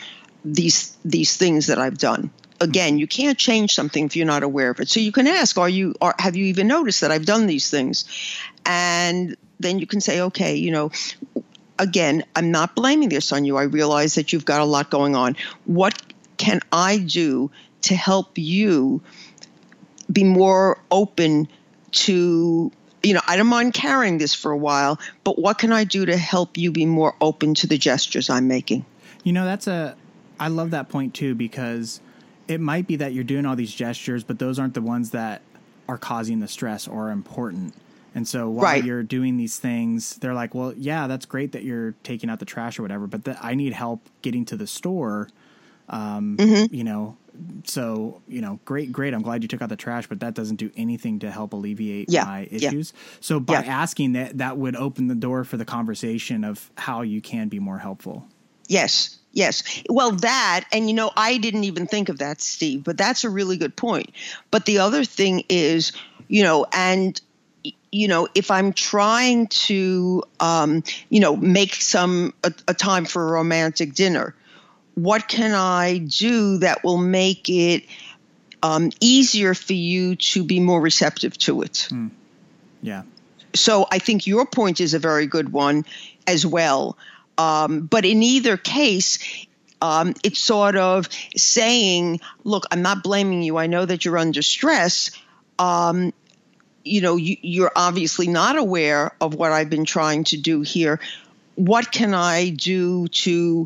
these 0.44 0.96
these 1.04 1.36
things 1.36 1.66
that 1.68 1.78
I've 1.78 1.98
done? 1.98 2.30
Again, 2.60 2.98
you 2.98 3.06
can't 3.06 3.36
change 3.36 3.74
something 3.74 4.04
if 4.06 4.16
you're 4.16 4.26
not 4.26 4.42
aware 4.42 4.70
of 4.70 4.80
it. 4.80 4.88
So 4.88 5.00
you 5.00 5.12
can 5.12 5.26
ask, 5.26 5.58
are 5.58 5.68
you 5.68 5.94
are 6.00 6.14
have 6.18 6.36
you 6.36 6.46
even 6.46 6.68
noticed 6.68 7.00
that 7.00 7.10
I've 7.10 7.26
done 7.26 7.46
these 7.46 7.70
things? 7.70 8.04
And 8.66 9.36
then 9.58 9.78
you 9.78 9.86
can 9.86 10.00
say, 10.00 10.20
okay, 10.20 10.56
you 10.56 10.70
know, 10.70 10.90
again, 11.78 12.24
I'm 12.36 12.50
not 12.50 12.74
blaming 12.74 13.08
this 13.08 13.32
on 13.32 13.44
you. 13.44 13.56
I 13.56 13.64
realize 13.64 14.14
that 14.16 14.32
you've 14.32 14.44
got 14.44 14.60
a 14.60 14.64
lot 14.64 14.90
going 14.90 15.16
on. 15.16 15.36
What 15.64 16.00
can 16.36 16.60
I 16.70 16.98
do 16.98 17.50
to 17.82 17.94
help 17.94 18.38
you 18.38 19.02
be 20.10 20.24
more 20.24 20.78
open 20.90 21.48
to 21.92 22.72
you 23.04 23.14
know, 23.14 23.20
I 23.26 23.36
don't 23.36 23.46
mind 23.46 23.74
carrying 23.74 24.18
this 24.18 24.34
for 24.34 24.50
a 24.50 24.56
while, 24.56 24.98
but 25.24 25.38
what 25.38 25.58
can 25.58 25.72
I 25.72 25.84
do 25.84 26.06
to 26.06 26.16
help 26.16 26.56
you 26.56 26.72
be 26.72 26.86
more 26.86 27.14
open 27.20 27.54
to 27.54 27.66
the 27.66 27.78
gestures 27.78 28.30
I'm 28.30 28.48
making? 28.48 28.84
You 29.22 29.32
know, 29.32 29.44
that's 29.44 29.66
a, 29.66 29.96
I 30.40 30.48
love 30.48 30.70
that 30.72 30.88
point 30.88 31.14
too, 31.14 31.34
because 31.34 32.00
it 32.48 32.60
might 32.60 32.86
be 32.86 32.96
that 32.96 33.12
you're 33.12 33.24
doing 33.24 33.46
all 33.46 33.56
these 33.56 33.72
gestures, 33.74 34.24
but 34.24 34.38
those 34.38 34.58
aren't 34.58 34.74
the 34.74 34.82
ones 34.82 35.10
that 35.10 35.42
are 35.88 35.98
causing 35.98 36.40
the 36.40 36.48
stress 36.48 36.88
or 36.88 37.08
are 37.08 37.10
important. 37.10 37.74
And 38.14 38.28
so 38.28 38.48
while 38.48 38.64
Right. 38.64 38.84
you're 38.84 39.02
doing 39.02 39.36
these 39.36 39.58
things, 39.58 40.16
they're 40.16 40.34
like, 40.34 40.54
well, 40.54 40.72
yeah, 40.76 41.06
that's 41.06 41.26
great 41.26 41.52
that 41.52 41.64
you're 41.64 41.92
taking 42.04 42.30
out 42.30 42.38
the 42.38 42.44
trash 42.44 42.78
or 42.78 42.82
whatever, 42.82 43.06
but 43.06 43.24
the, 43.24 43.36
I 43.44 43.54
need 43.54 43.72
help 43.72 44.08
getting 44.22 44.44
to 44.46 44.56
the 44.56 44.66
store. 44.66 45.28
Um, 45.88 46.36
Mm-hmm. 46.38 46.74
You 46.74 46.84
know, 46.84 47.16
so, 47.64 48.22
you 48.28 48.40
know, 48.40 48.60
great, 48.64 48.92
great. 48.92 49.14
I'm 49.14 49.22
glad 49.22 49.42
you 49.42 49.48
took 49.48 49.62
out 49.62 49.68
the 49.68 49.76
trash, 49.76 50.06
but 50.06 50.20
that 50.20 50.34
doesn't 50.34 50.56
do 50.56 50.70
anything 50.76 51.18
to 51.20 51.30
help 51.30 51.52
alleviate 51.52 52.08
Yeah, 52.08 52.24
my 52.24 52.48
yeah. 52.50 52.68
issues. 52.68 52.92
So 53.20 53.40
by 53.40 53.54
Yeah. 53.54 53.80
asking 53.82 54.12
that, 54.12 54.38
that 54.38 54.56
would 54.56 54.76
open 54.76 55.08
the 55.08 55.14
door 55.14 55.44
for 55.44 55.56
the 55.56 55.64
conversation 55.64 56.44
of 56.44 56.70
how 56.76 57.02
you 57.02 57.20
can 57.20 57.48
be 57.48 57.58
more 57.58 57.78
helpful. 57.78 58.26
Yes, 58.68 59.18
yes. 59.32 59.62
Well, 59.90 60.12
that, 60.12 60.64
and 60.72 60.88
you 60.88 60.94
know, 60.94 61.10
I 61.16 61.38
didn't 61.38 61.64
even 61.64 61.86
think 61.86 62.08
of 62.08 62.18
that, 62.18 62.40
Steve, 62.40 62.84
but 62.84 62.96
that's 62.96 63.24
a 63.24 63.30
really 63.30 63.56
good 63.56 63.76
point. 63.76 64.10
But 64.50 64.64
the 64.64 64.78
other 64.78 65.04
thing 65.04 65.44
is, 65.48 65.92
you 66.28 66.42
know, 66.42 66.66
and, 66.72 67.20
you 67.92 68.08
know, 68.08 68.28
if 68.34 68.50
I'm 68.50 68.72
trying 68.72 69.48
to, 69.48 70.22
um, 70.40 70.82
you 71.10 71.20
know, 71.20 71.36
make 71.36 71.74
some, 71.74 72.32
a, 72.42 72.52
a 72.68 72.74
time 72.74 73.04
for 73.04 73.28
a 73.28 73.32
romantic 73.32 73.94
dinner, 73.94 74.34
what 74.94 75.28
can 75.28 75.52
I 75.52 75.98
do 75.98 76.58
that 76.58 76.84
will 76.84 76.98
make 76.98 77.48
it 77.48 77.84
um, 78.62 78.90
easier 79.00 79.54
for 79.54 79.72
you 79.74 80.16
to 80.16 80.44
be 80.44 80.60
more 80.60 80.80
receptive 80.80 81.36
to 81.38 81.62
it? 81.62 81.88
Yeah. 82.82 83.02
so 83.54 83.86
I 83.90 83.98
think 83.98 84.26
your 84.26 84.44
point 84.44 84.80
is 84.80 84.94
a 84.94 84.98
very 84.98 85.26
good 85.26 85.52
one 85.52 85.84
as 86.26 86.44
well. 86.44 86.98
Um, 87.38 87.86
but 87.86 88.04
in 88.04 88.22
either 88.22 88.56
case, 88.56 89.18
um, 89.80 90.14
it's 90.22 90.38
sort 90.38 90.76
of 90.76 91.08
saying, 91.36 92.20
look, 92.44 92.64
I'm 92.70 92.82
not 92.82 93.02
blaming 93.02 93.42
you. 93.42 93.56
I 93.58 93.66
know 93.66 93.84
that 93.84 94.04
you're 94.04 94.18
under 94.18 94.42
stress. 94.42 95.10
Um, 95.58 96.12
you 96.84 97.00
know, 97.00 97.16
you, 97.16 97.36
you're 97.42 97.72
obviously 97.74 98.28
not 98.28 98.56
aware 98.56 99.14
of 99.20 99.34
what 99.34 99.52
I've 99.52 99.70
been 99.70 99.84
trying 99.84 100.24
to 100.24 100.36
do 100.36 100.60
here. 100.60 101.00
What 101.56 101.90
can 101.90 102.14
I 102.14 102.50
do 102.50 103.08
to, 103.08 103.64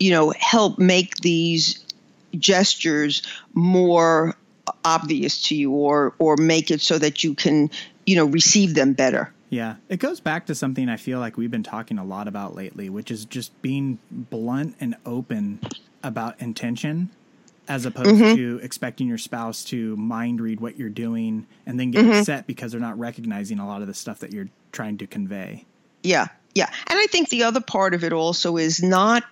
you 0.00 0.10
know, 0.10 0.32
help 0.36 0.78
make 0.78 1.16
these 1.16 1.84
gestures 2.32 3.22
more 3.54 4.34
obvious 4.84 5.42
to 5.44 5.54
you 5.54 5.70
or 5.70 6.14
or 6.18 6.36
make 6.36 6.70
it 6.70 6.80
so 6.80 6.98
that 6.98 7.22
you 7.22 7.34
can, 7.34 7.70
you 8.06 8.16
know, 8.16 8.24
receive 8.24 8.74
them 8.74 8.94
better? 8.94 9.32
Yeah, 9.50 9.76
it 9.88 9.98
goes 9.98 10.20
back 10.20 10.46
to 10.46 10.54
something 10.54 10.88
I 10.88 10.96
feel 10.96 11.18
like 11.18 11.36
we've 11.36 11.50
been 11.50 11.64
talking 11.64 11.98
a 11.98 12.04
lot 12.04 12.28
about 12.28 12.54
lately, 12.54 12.88
which 12.88 13.10
is 13.10 13.24
just 13.24 13.60
being 13.62 13.98
blunt 14.10 14.76
and 14.80 14.96
open 15.04 15.60
about 16.02 16.40
intention 16.40 17.10
as 17.68 17.84
opposed 17.84 18.10
mm-hmm. 18.10 18.34
to 18.34 18.60
expecting 18.62 19.06
your 19.06 19.18
spouse 19.18 19.62
to 19.64 19.96
mind 19.96 20.40
read 20.40 20.60
what 20.60 20.76
you're 20.76 20.88
doing 20.88 21.46
and 21.66 21.78
then 21.78 21.90
get 21.90 22.04
mm-hmm. 22.04 22.18
upset 22.18 22.46
because 22.46 22.72
they're 22.72 22.80
not 22.80 22.98
recognizing 22.98 23.58
a 23.58 23.66
lot 23.66 23.80
of 23.80 23.86
the 23.86 23.94
stuff 23.94 24.20
that 24.20 24.32
you're 24.32 24.48
trying 24.72 24.98
to 24.98 25.06
convey. 25.06 25.64
Yeah, 26.02 26.28
yeah. 26.54 26.68
And 26.88 26.98
I 26.98 27.06
think 27.06 27.28
the 27.28 27.44
other 27.44 27.60
part 27.60 27.94
of 27.94 28.02
it 28.02 28.12
also 28.12 28.56
is 28.56 28.82
not 28.82 29.22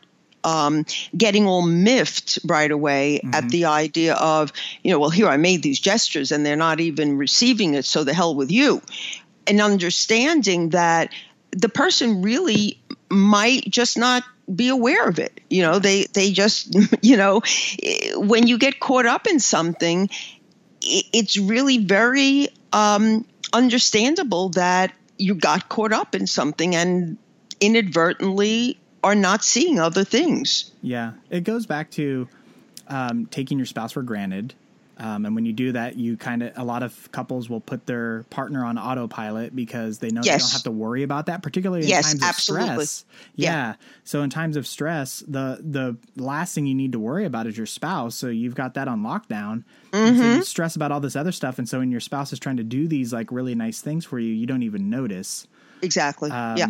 um, 0.45 0.85
getting 1.17 1.47
all 1.47 1.63
miffed 1.63 2.39
right 2.45 2.71
away 2.71 3.21
at 3.33 3.49
the 3.49 3.67
idea 3.67 4.15
of, 4.15 4.53
you 4.83 4.91
know, 4.91 4.99
well, 4.99 5.11
here 5.11 5.29
I 5.29 5.37
made 5.37 5.63
these 5.63 5.81
gestures 5.81 6.33
and 6.33 6.45
they're 6.45 6.57
not 6.57 6.81
even 6.81 7.17
receiving 7.19 7.75
it, 7.75 7.85
so 7.85 8.05
the 8.05 8.15
hell 8.15 8.35
with 8.35 8.51
you. 8.51 8.81
And 9.47 9.61
understanding 9.61 10.71
that 10.71 11.13
the 11.51 11.69
person 11.69 12.23
really 12.23 12.81
might 13.11 13.65
just 13.71 13.97
not 13.97 14.23
be 14.55 14.69
aware 14.69 15.09
of 15.09 15.19
it. 15.19 15.41
You 15.51 15.63
know, 15.63 15.79
they 15.79 16.05
they 16.05 16.33
just, 16.33 16.75
you 17.03 17.17
know, 17.17 17.43
when 18.15 18.47
you 18.47 18.59
get 18.59 18.81
caught 18.81 19.07
up 19.07 19.27
in 19.27 19.41
something, 19.41 20.09
it's 20.81 21.37
really 21.37 21.79
very 21.79 22.49
um, 22.73 23.25
understandable 23.53 24.51
that 24.51 24.93
you 25.19 25.35
got 25.35 25.69
caught 25.69 25.93
up 25.93 26.15
in 26.15 26.27
something 26.27 26.75
and 26.75 27.19
inadvertently 27.61 28.79
are 29.03 29.15
not 29.15 29.45
seeing 29.45 29.79
other 29.79 30.05
things. 30.05 30.71
Yeah, 30.83 31.13
it 31.31 31.45
goes 31.45 31.67
back 31.67 31.91
to 31.93 32.29
um, 32.89 33.27
taking 33.27 33.59
your 33.59 33.67
spouse 33.67 33.93
for 33.93 34.03
granted. 34.03 34.55
Um, 35.01 35.27
and 35.27 35.37
when 35.37 35.47
you 35.47 35.53
do 35.53 35.73
that, 35.73 35.95
you 35.95 36.17
kind 36.17 36.43
of 36.43 36.53
a 36.57 36.65
lot 36.65 36.83
of 36.83 37.13
couples 37.13 37.49
will 37.49 37.61
put 37.61 37.87
their 37.87 38.25
partner 38.31 38.65
on 38.65 38.77
autopilot 38.79 39.55
because 39.55 39.99
they 40.01 40.09
know 40.09 40.23
they 40.23 40.31
don't 40.31 40.51
have 40.51 40.65
to 40.65 40.73
worry 40.73 41.05
about 41.05 41.27
that, 41.27 41.41
particularly 41.41 41.85
in 41.85 41.89
Yes, 41.89 42.05
times 42.05 42.23
of 42.23 42.29
absolutely. 42.29 42.67
stress. 42.85 43.05
Yeah. 43.37 43.51
Yeah. 43.53 43.75
So 44.03 44.23
in 44.23 44.31
times 44.31 44.57
of 44.57 44.67
stress, 44.67 45.21
the 45.21 45.61
the 45.63 45.97
last 46.21 46.53
thing 46.53 46.67
you 46.67 46.75
need 46.75 46.91
to 46.93 46.99
worry 46.99 47.27
about 47.27 47.47
is 47.47 47.57
your 47.57 47.67
spouse. 47.67 48.17
So 48.17 48.27
you've 48.27 48.57
got 48.57 48.75
that 48.75 48.89
on 48.89 49.03
lockdown. 49.03 49.63
And 49.93 50.17
So 50.19 50.25
Mm-hmm. 50.25 50.37
you 50.37 50.43
stress 50.43 50.75
about 50.75 50.91
all 50.91 51.01
this 51.01 51.15
other 51.15 51.33
stuff, 51.33 51.59
and 51.59 51.69
so 51.69 51.79
when 51.79 51.93
your 51.93 52.01
spouse 52.01 52.33
is 52.33 52.41
trying 52.41 52.57
to 52.57 52.65
do 52.65 52.89
these 52.89 53.13
like 53.13 53.31
really 53.31 53.55
nice 53.55 53.81
things 53.81 54.05
for 54.05 54.19
you, 54.19 54.33
you 54.33 54.47
don't 54.47 54.65
even 54.65 54.91
notice. 54.91 55.47
Exactly. 55.81 56.31
yeah. 56.31 56.67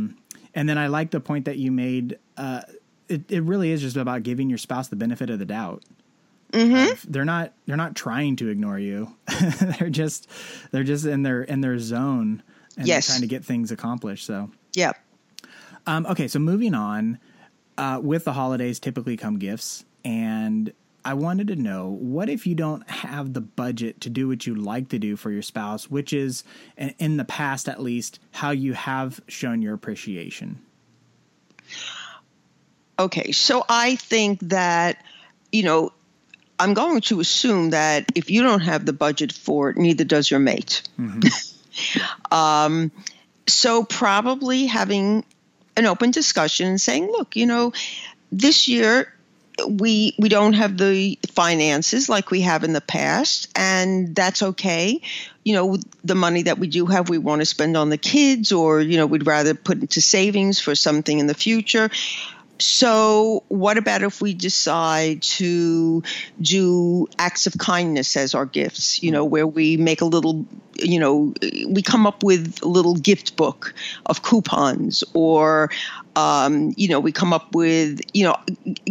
And 0.55 0.69
then 0.69 0.79
I 0.79 0.87
like 0.89 1.11
the 1.11 1.21
point 1.21 1.45
that 1.45 1.57
you 1.59 1.71
made. 1.71 2.19
Uh, 2.37 2.63
it, 3.09 3.31
it 3.31 3.43
really 3.43 3.71
is 3.71 3.81
just 3.81 3.97
about 3.97 4.23
giving 4.23 4.49
your 4.49 4.59
spouse 4.59 4.89
the 4.89 4.97
benefit 4.97 5.31
of 5.31 5.39
the 5.39 5.45
doubt. 5.47 5.83
Mm-hmm. 6.53 7.11
They're 7.11 7.25
not 7.27 7.53
they're 7.67 7.77
not 7.77 7.95
trying 7.95 8.37
to 8.37 8.49
ignore 8.49 8.79
you. 8.79 9.15
they're 9.79 9.91
just 9.91 10.29
they're 10.71 10.85
just 10.85 11.05
in 11.05 11.23
their 11.23 11.43
in 11.43 11.61
their 11.61 11.79
zone 11.79 12.43
and 12.77 12.87
Yes. 12.87 13.07
trying 13.07 13.21
to 13.21 13.27
get 13.27 13.45
things 13.45 13.71
accomplished. 13.71 14.25
So 14.27 14.51
Yeah. 14.75 14.93
um, 15.87 16.07
okay, 16.07 16.27
so 16.29 16.39
moving 16.39 16.75
on. 16.75 17.19
Uh, 17.77 18.01
with 18.03 18.25
the 18.25 18.33
holidays, 18.33 18.81
typically 18.81 19.17
come 19.17 19.39
gifts, 19.39 19.85
and 20.05 20.73
I 21.09 21.15
wanted 21.15 21.47
to 21.47 21.57
know 21.57 21.89
what 21.89 22.29
if 22.29 22.47
you 22.47 22.55
don't 22.55 22.87
have 22.91 23.33
the 23.33 23.41
budget 23.41 24.03
to 24.03 24.11
do 24.11 24.29
what 24.29 24.47
you 24.47 24.55
like 24.55 24.91
to 24.91 24.99
do 24.99 25.17
for 25.17 25.31
your 25.31 25.41
spouse, 25.41 25.91
which 25.91 26.13
is, 26.13 26.45
in- 26.77 27.17
the 27.17 27.25
past 27.25 27.67
at 27.67 27.83
least, 27.83 28.21
how 28.31 28.51
you 28.51 28.75
have 28.75 29.19
shown 29.27 29.63
your 29.63 29.73
appreciation. 29.73 30.61
Okay. 32.99 33.33
So 33.33 33.65
I 33.67 33.97
think 33.97 34.41
that, 34.51 35.03
you 35.51 35.63
know, 35.63 35.93
I'm 36.59 36.75
going 36.75 37.01
to 37.01 37.21
assume 37.21 37.71
that 37.71 38.13
if 38.15 38.31
you 38.31 38.43
don't 38.43 38.61
have 38.61 38.85
the 38.85 38.93
budget 38.93 39.33
for 39.33 39.71
it, 39.71 39.79
neither 39.79 40.05
does 40.05 40.31
your 40.31 40.41
mate. 40.41 40.83
um, 42.31 42.93
so 43.47 43.83
probably 43.83 44.67
having 44.67 45.25
an 45.75 45.87
open 45.87 46.11
discussion 46.11 46.67
and 46.67 46.79
saying, 46.79 47.07
look, 47.07 47.35
you 47.35 47.47
know, 47.47 47.73
this 48.31 48.69
year 48.69 49.11
we 49.67 50.15
we 50.19 50.29
don't 50.29 50.53
have 50.55 50.77
the 50.77 51.19
finances 51.33 52.09
like 52.09 52.31
we 52.31 52.43
have 52.43 52.65
in 52.65 52.73
the 52.73 52.81
past 52.81 53.49
and 53.57 54.15
that's 54.15 54.43
okay. 54.43 55.01
You 55.45 55.55
know 55.55 55.79
the 56.05 56.15
money 56.15 56.43
that 56.43 56.59
we 56.59 56.67
do 56.67 56.87
have 56.87 57.09
we 57.09 57.19
want 57.19 57.41
to 57.41 57.47
spend 57.47 57.77
on 57.77 57.89
the 57.89 57.99
kids 57.99 58.53
or 58.53 58.81
you 58.81 58.97
know 58.97 59.07
we'd 59.07 59.27
rather 59.27 59.55
put 59.55 59.81
into 59.81 60.01
savings 60.01 60.61
for 60.61 60.75
something 60.75 61.19
in 61.19 61.27
the 61.27 61.35
future 61.35 61.91
so 62.61 63.45
what 63.49 63.79
about 63.79 64.03
if 64.03 64.21
we 64.21 64.35
decide 64.35 65.23
to 65.23 66.03
do 66.41 67.07
acts 67.19 67.47
of 67.47 67.57
kindness 67.59 68.17
as 68.17 68.35
our 68.35 68.47
gifts 68.47 69.03
you 69.03 69.11
know 69.11 69.25
where 69.25 69.47
we 69.47 69.77
make 69.77 70.01
a 70.01 70.05
little 70.05 70.45
you 70.75 70.99
know 70.99 71.33
we 71.69 71.83
come 71.83 72.07
up 72.07 72.23
with 72.23 72.61
a 72.63 72.69
little 72.69 72.95
gift 72.95 73.37
book 73.37 73.75
of 74.07 74.23
coupons 74.23 75.05
or 75.15 75.71
um, 76.17 76.73
you 76.77 76.89
know 76.89 77.01
we 77.01 77.13
come 77.13 77.33
up 77.33 77.55
with 77.55 78.01
you 78.13 78.25
know 78.25 78.37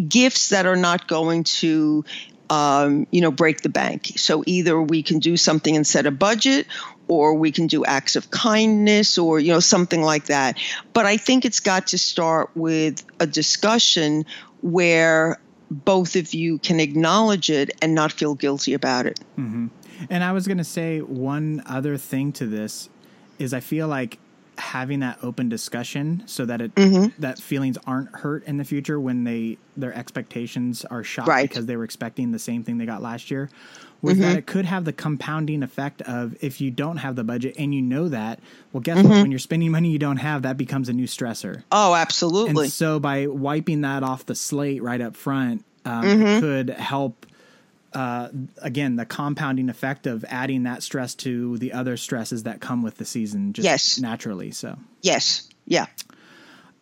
gifts 0.07 0.49
that 0.49 0.65
are 0.65 0.75
not 0.75 1.07
going 1.07 1.43
to 1.43 2.05
um, 2.49 3.07
you 3.11 3.21
know 3.21 3.31
break 3.31 3.61
the 3.61 3.69
bank. 3.69 4.13
So 4.15 4.43
either 4.45 4.81
we 4.81 5.03
can 5.03 5.19
do 5.19 5.37
something 5.37 5.75
and 5.75 5.85
set 5.85 6.05
a 6.05 6.11
budget 6.11 6.67
or 7.07 7.35
we 7.35 7.51
can 7.51 7.67
do 7.67 7.85
acts 7.85 8.15
of 8.15 8.29
kindness 8.31 9.17
or 9.17 9.39
you 9.39 9.51
know 9.51 9.59
something 9.59 10.01
like 10.01 10.25
that. 10.25 10.57
But 10.93 11.05
i 11.05 11.17
think 11.17 11.45
it's 11.45 11.59
got 11.59 11.87
to 11.87 11.97
start 11.97 12.49
with 12.55 13.03
a 13.19 13.27
discussion 13.27 14.25
where 14.61 15.39
both 15.69 16.15
of 16.15 16.33
you 16.33 16.59
can 16.59 16.79
acknowledge 16.79 17.49
it 17.49 17.71
and 17.81 17.93
not 17.93 18.11
feel 18.11 18.35
guilty 18.35 18.73
about 18.73 19.05
it. 19.05 19.19
Mm-hmm. 19.37 19.67
And 20.09 20.23
I 20.23 20.31
was 20.31 20.47
going 20.47 20.59
to 20.59 20.63
say 20.63 21.01
one 21.01 21.61
other 21.65 21.97
thing 21.97 22.31
to 22.33 22.45
this 22.45 22.89
is 23.39 23.53
I 23.53 23.59
feel 23.59 23.87
like 23.87 24.19
having 24.57 24.99
that 25.01 25.19
open 25.23 25.49
discussion 25.49 26.23
so 26.25 26.45
that 26.45 26.61
it 26.61 26.73
Mm-hmm. 26.75 27.21
that 27.21 27.39
feelings 27.39 27.77
aren't 27.85 28.09
hurt 28.15 28.43
in 28.45 28.57
the 28.57 28.63
future 28.65 28.99
when 28.99 29.23
they 29.23 29.57
their 29.75 29.93
expectations 29.93 30.85
are 30.85 31.03
shot 31.03 31.27
Right. 31.27 31.47
because 31.49 31.65
they 31.65 31.75
were 31.77 31.83
expecting 31.83 32.31
the 32.31 32.39
same 32.39 32.63
thing 32.63 32.77
they 32.77 32.85
got 32.85 33.01
last 33.01 33.29
year 33.31 33.49
was 34.01 34.13
Mm-hmm. 34.13 34.21
that 34.23 34.37
it 34.37 34.45
could 34.47 34.65
have 34.65 34.85
the 34.85 34.93
compounding 34.93 35.63
effect 35.63 36.01
of 36.03 36.35
if 36.41 36.61
you 36.61 36.69
don't 36.71 36.97
have 36.97 37.15
the 37.15 37.23
budget 37.23 37.55
and 37.57 37.73
you 37.73 37.81
know 37.81 38.07
that 38.09 38.39
well 38.73 38.81
guess 38.81 38.97
Mm-hmm. 38.97 39.09
what 39.09 39.21
when 39.23 39.31
you're 39.31 39.39
spending 39.39 39.71
money 39.71 39.89
you 39.89 39.99
don't 39.99 40.17
have 40.17 40.41
that 40.43 40.57
becomes 40.57 40.89
a 40.89 40.93
new 40.93 41.07
stressor 41.07 41.63
oh 41.71 41.93
absolutely 41.95 42.63
and 42.65 42.71
so 42.71 42.99
by 42.99 43.27
wiping 43.27 43.81
that 43.81 44.03
off 44.03 44.25
the 44.25 44.35
slate 44.35 44.81
right 44.83 45.01
up 45.01 45.15
front, 45.15 45.63
um, 45.85 46.03
Mm-hmm. 46.03 46.21
it 46.23 46.39
could 46.41 46.69
help 46.71 47.25
uh, 47.93 48.29
again 48.61 48.95
the 48.95 49.05
compounding 49.05 49.69
effect 49.69 50.07
of 50.07 50.25
adding 50.27 50.63
that 50.63 50.83
stress 50.83 51.15
to 51.15 51.57
the 51.57 51.71
other 51.73 51.97
stresses 51.97 52.43
that 52.43 52.59
come 52.59 52.81
with 52.83 52.97
the 52.97 53.05
season 53.05 53.53
just 53.53 53.65
Yes. 53.65 53.99
naturally 53.99 54.51
so 54.51 54.77
Yes. 55.01 55.47
Yeah. 55.65 55.85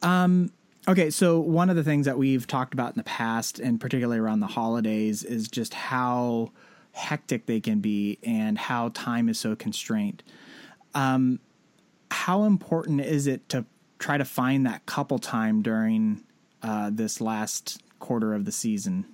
Um, 0.01 0.51
Okay, 0.87 1.09
so 1.09 1.39
one 1.39 1.71
of 1.71 1.75
the 1.75 1.83
things 1.83 2.05
that 2.05 2.15
we've 2.15 2.45
talked 2.45 2.75
about 2.75 2.89
in 2.91 2.97
the 2.97 3.03
past, 3.03 3.57
and 3.57 3.81
particularly 3.81 4.19
around 4.19 4.39
the 4.39 4.45
holidays, 4.45 5.23
is 5.23 5.47
just 5.47 5.73
how 5.73 6.51
hectic 6.91 7.47
they 7.47 7.59
can 7.59 7.79
be 7.79 8.19
and 8.23 8.55
how 8.55 8.89
time 8.89 9.27
is 9.27 9.39
so 9.39 9.55
constrained. 9.55 10.21
Um, 10.93 11.39
how 12.11 12.43
important 12.43 13.01
is 13.01 13.25
it 13.25 13.49
to 13.49 13.65
try 13.97 14.19
to 14.19 14.25
find 14.25 14.67
that 14.67 14.85
couple 14.85 15.17
time 15.17 15.63
during 15.63 16.23
uh, 16.61 16.91
this 16.93 17.19
last 17.19 17.81
quarter 17.97 18.35
of 18.35 18.45
the 18.45 18.51
season? 18.51 19.05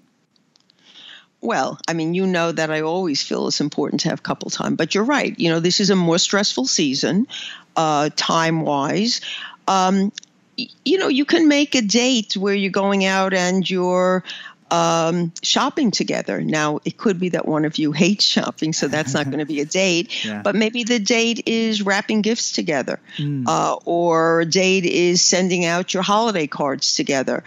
Well, 1.41 1.79
I 1.88 1.93
mean, 1.93 2.13
you 2.13 2.27
know 2.27 2.51
that 2.51 2.69
I 2.69 2.81
always 2.81 3.24
feel 3.24 3.48
it's 3.48 3.62
important 3.62 4.01
to 4.01 4.10
have 4.10 4.21
couple 4.21 4.50
time, 4.51 4.75
but 4.75 4.93
you're 4.93 5.03
right. 5.03 5.38
You 5.39 5.50
know, 5.50 5.60
this 5.60 5.79
is 5.79 5.89
a 5.89 5.95
more 5.95 6.19
stressful 6.19 6.67
season, 6.67 7.27
uh, 7.75 8.10
time 8.15 8.62
wise. 8.62 9.21
Um, 9.67 10.12
y- 10.57 10.67
you 10.86 11.00
know, 11.00 11.07
you 11.07 11.25
can 11.25 11.48
make 11.48 11.74
a 11.74 11.81
date 11.81 12.38
where 12.38 12.53
you're 12.53 12.71
going 12.71 13.05
out 13.05 13.33
and 13.33 13.67
you're 13.67 14.24
um, 14.69 15.33
shopping 15.43 15.91
together. 15.91 16.41
Now, 16.41 16.79
it 16.86 16.95
could 16.95 17.19
be 17.19 17.29
that 17.29 17.45
one 17.48 17.65
of 17.65 17.77
you 17.77 17.91
hates 17.91 18.24
shopping, 18.24 18.71
so 18.71 18.88
that's 18.88 19.13
not 19.13 19.25
going 19.25 19.39
to 19.39 19.45
be 19.45 19.60
a 19.62 19.65
date. 19.81 20.24
Yeah. 20.24 20.41
But 20.43 20.55
maybe 20.55 20.83
the 20.83 21.00
date 21.00 21.43
is 21.48 21.81
wrapping 21.81 22.21
gifts 22.21 22.51
together, 22.53 23.00
uh, 23.48 23.75
or 23.83 24.41
a 24.41 24.45
date 24.45 24.86
is 24.86 25.21
sending 25.21 25.65
out 25.65 25.93
your 25.93 26.03
holiday 26.03 26.48
cards 26.48 26.93
together. 26.95 27.43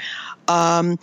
Um, 0.48 0.98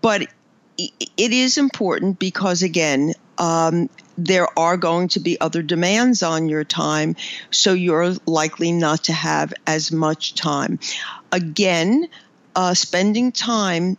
but 0.00 0.28
it 0.78 1.32
is 1.32 1.58
important 1.58 2.18
because, 2.18 2.62
again, 2.62 3.14
um, 3.38 3.88
there 4.16 4.46
are 4.58 4.76
going 4.76 5.08
to 5.08 5.20
be 5.20 5.40
other 5.40 5.62
demands 5.62 6.22
on 6.22 6.48
your 6.48 6.64
time, 6.64 7.16
so 7.50 7.72
you're 7.72 8.14
likely 8.26 8.72
not 8.72 9.04
to 9.04 9.12
have 9.12 9.52
as 9.66 9.90
much 9.90 10.34
time. 10.34 10.78
Again, 11.32 12.08
uh, 12.54 12.74
spending 12.74 13.32
time, 13.32 13.96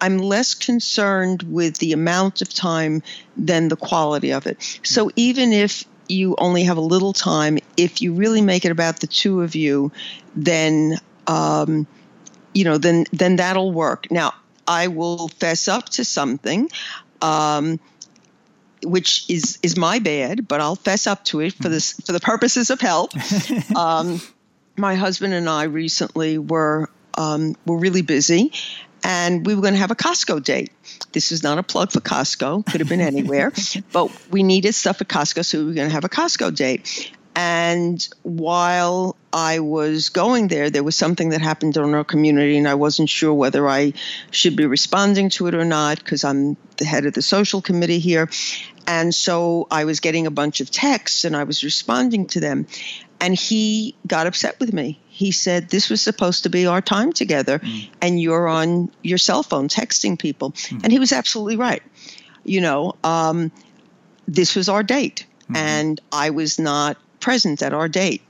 I'm 0.00 0.18
less 0.18 0.54
concerned 0.54 1.42
with 1.42 1.78
the 1.78 1.92
amount 1.92 2.42
of 2.42 2.52
time 2.52 3.02
than 3.36 3.68
the 3.68 3.76
quality 3.76 4.32
of 4.32 4.46
it. 4.46 4.78
So 4.82 5.10
even 5.16 5.52
if 5.52 5.84
you 6.08 6.36
only 6.38 6.64
have 6.64 6.76
a 6.76 6.82
little 6.82 7.12
time, 7.12 7.58
if 7.76 8.00
you 8.00 8.14
really 8.14 8.42
make 8.42 8.64
it 8.64 8.70
about 8.70 9.00
the 9.00 9.06
two 9.06 9.42
of 9.42 9.54
you, 9.54 9.90
then 10.36 10.98
um, 11.26 11.86
you 12.54 12.64
know, 12.64 12.78
then 12.78 13.04
then 13.12 13.36
that'll 13.36 13.72
work. 13.72 14.10
Now, 14.10 14.34
I 14.66 14.88
will 14.88 15.28
fess 15.28 15.68
up 15.68 15.88
to 15.90 16.04
something, 16.04 16.70
um, 17.22 17.80
which 18.82 19.28
is 19.30 19.58
is 19.62 19.76
my 19.76 19.98
bad, 19.98 20.48
but 20.48 20.60
I'll 20.60 20.76
fess 20.76 21.06
up 21.06 21.24
to 21.26 21.40
it 21.40 21.54
for 21.54 21.68
this 21.68 21.92
for 21.92 22.12
the 22.12 22.20
purposes 22.20 22.70
of 22.70 22.80
help. 22.80 23.12
um, 23.76 24.20
my 24.76 24.94
husband 24.94 25.34
and 25.34 25.48
I 25.48 25.64
recently 25.64 26.38
were 26.38 26.90
um, 27.14 27.56
were 27.64 27.78
really 27.78 28.02
busy, 28.02 28.52
and 29.02 29.46
we 29.46 29.54
were 29.54 29.62
going 29.62 29.74
to 29.74 29.80
have 29.80 29.90
a 29.90 29.96
Costco 29.96 30.42
date. 30.42 30.72
This 31.12 31.32
is 31.32 31.42
not 31.42 31.58
a 31.58 31.62
plug 31.62 31.92
for 31.92 32.00
Costco; 32.00 32.66
could 32.66 32.80
have 32.80 32.88
been 32.88 33.00
anywhere, 33.00 33.52
but 33.92 34.10
we 34.30 34.42
needed 34.42 34.74
stuff 34.74 35.00
at 35.00 35.08
Costco, 35.08 35.44
so 35.44 35.58
we 35.58 35.64
were 35.64 35.74
going 35.74 35.88
to 35.88 35.94
have 35.94 36.04
a 36.04 36.08
Costco 36.08 36.54
date. 36.54 37.12
And 37.36 38.08
while 38.22 39.14
I 39.30 39.58
was 39.58 40.08
going 40.08 40.48
there, 40.48 40.70
there 40.70 40.82
was 40.82 40.96
something 40.96 41.28
that 41.28 41.42
happened 41.42 41.76
in 41.76 41.94
our 41.94 42.02
community, 42.02 42.56
and 42.56 42.66
I 42.66 42.76
wasn't 42.76 43.10
sure 43.10 43.34
whether 43.34 43.68
I 43.68 43.92
should 44.30 44.56
be 44.56 44.64
responding 44.64 45.28
to 45.30 45.46
it 45.46 45.54
or 45.54 45.66
not 45.66 45.98
because 45.98 46.24
I'm 46.24 46.56
the 46.78 46.86
head 46.86 47.04
of 47.04 47.12
the 47.12 47.20
social 47.20 47.60
committee 47.60 47.98
here. 47.98 48.30
And 48.86 49.14
so 49.14 49.66
I 49.70 49.84
was 49.84 50.00
getting 50.00 50.26
a 50.26 50.30
bunch 50.30 50.62
of 50.62 50.70
texts 50.70 51.24
and 51.24 51.36
I 51.36 51.44
was 51.44 51.62
responding 51.62 52.26
to 52.28 52.40
them. 52.40 52.66
And 53.20 53.34
he 53.34 53.96
got 54.06 54.26
upset 54.26 54.58
with 54.58 54.72
me. 54.72 54.98
He 55.08 55.30
said, 55.30 55.68
This 55.68 55.90
was 55.90 56.00
supposed 56.00 56.44
to 56.44 56.48
be 56.48 56.66
our 56.66 56.80
time 56.80 57.12
together, 57.12 57.58
hmm. 57.58 57.80
and 58.00 58.18
you're 58.18 58.48
on 58.48 58.90
your 59.02 59.18
cell 59.18 59.42
phone 59.42 59.68
texting 59.68 60.18
people. 60.18 60.54
Hmm. 60.70 60.78
And 60.84 60.92
he 60.92 60.98
was 60.98 61.12
absolutely 61.12 61.56
right. 61.56 61.82
You 62.44 62.62
know, 62.62 62.94
um, 63.04 63.52
this 64.26 64.54
was 64.54 64.70
our 64.70 64.82
date, 64.82 65.26
hmm. 65.48 65.56
and 65.56 66.00
I 66.12 66.30
was 66.30 66.58
not 66.58 66.96
present 67.20 67.62
at 67.62 67.72
our 67.72 67.88
date. 67.88 68.22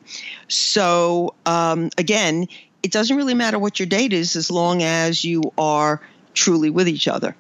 So, 0.48 1.34
um, 1.46 1.90
again, 1.98 2.46
it 2.82 2.92
doesn't 2.92 3.16
really 3.16 3.34
matter 3.34 3.58
what 3.58 3.78
your 3.80 3.86
date 3.86 4.12
is 4.12 4.36
as 4.36 4.50
long 4.50 4.82
as 4.82 5.24
you 5.24 5.52
are 5.58 6.00
truly 6.34 6.70
with 6.70 6.88
each 6.88 7.08
other. 7.08 7.34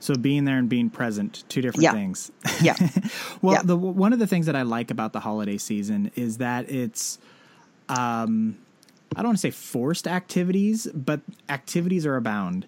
So 0.00 0.14
being 0.14 0.44
there 0.44 0.58
and 0.58 0.68
being 0.68 0.90
present, 0.90 1.44
two 1.48 1.60
different 1.62 1.82
Yeah. 1.82 1.92
things. 1.92 2.30
Yeah. 2.62 2.74
Well, 3.42 3.54
Yeah. 3.56 3.62
the 3.64 3.76
one 3.76 4.12
of 4.12 4.18
the 4.18 4.26
things 4.26 4.46
that 4.46 4.56
I 4.56 4.62
like 4.62 4.90
about 4.90 5.12
the 5.12 5.20
holiday 5.20 5.58
season 5.58 6.10
is 6.16 6.38
that 6.38 6.70
it's, 6.70 7.18
um, 7.88 8.56
I 9.14 9.20
don't 9.22 9.26
want 9.28 9.38
to 9.38 9.42
say 9.42 9.50
forced 9.50 10.06
activities, 10.08 10.86
but 10.94 11.20
activities 11.48 12.04
are 12.06 12.16
abound. 12.16 12.66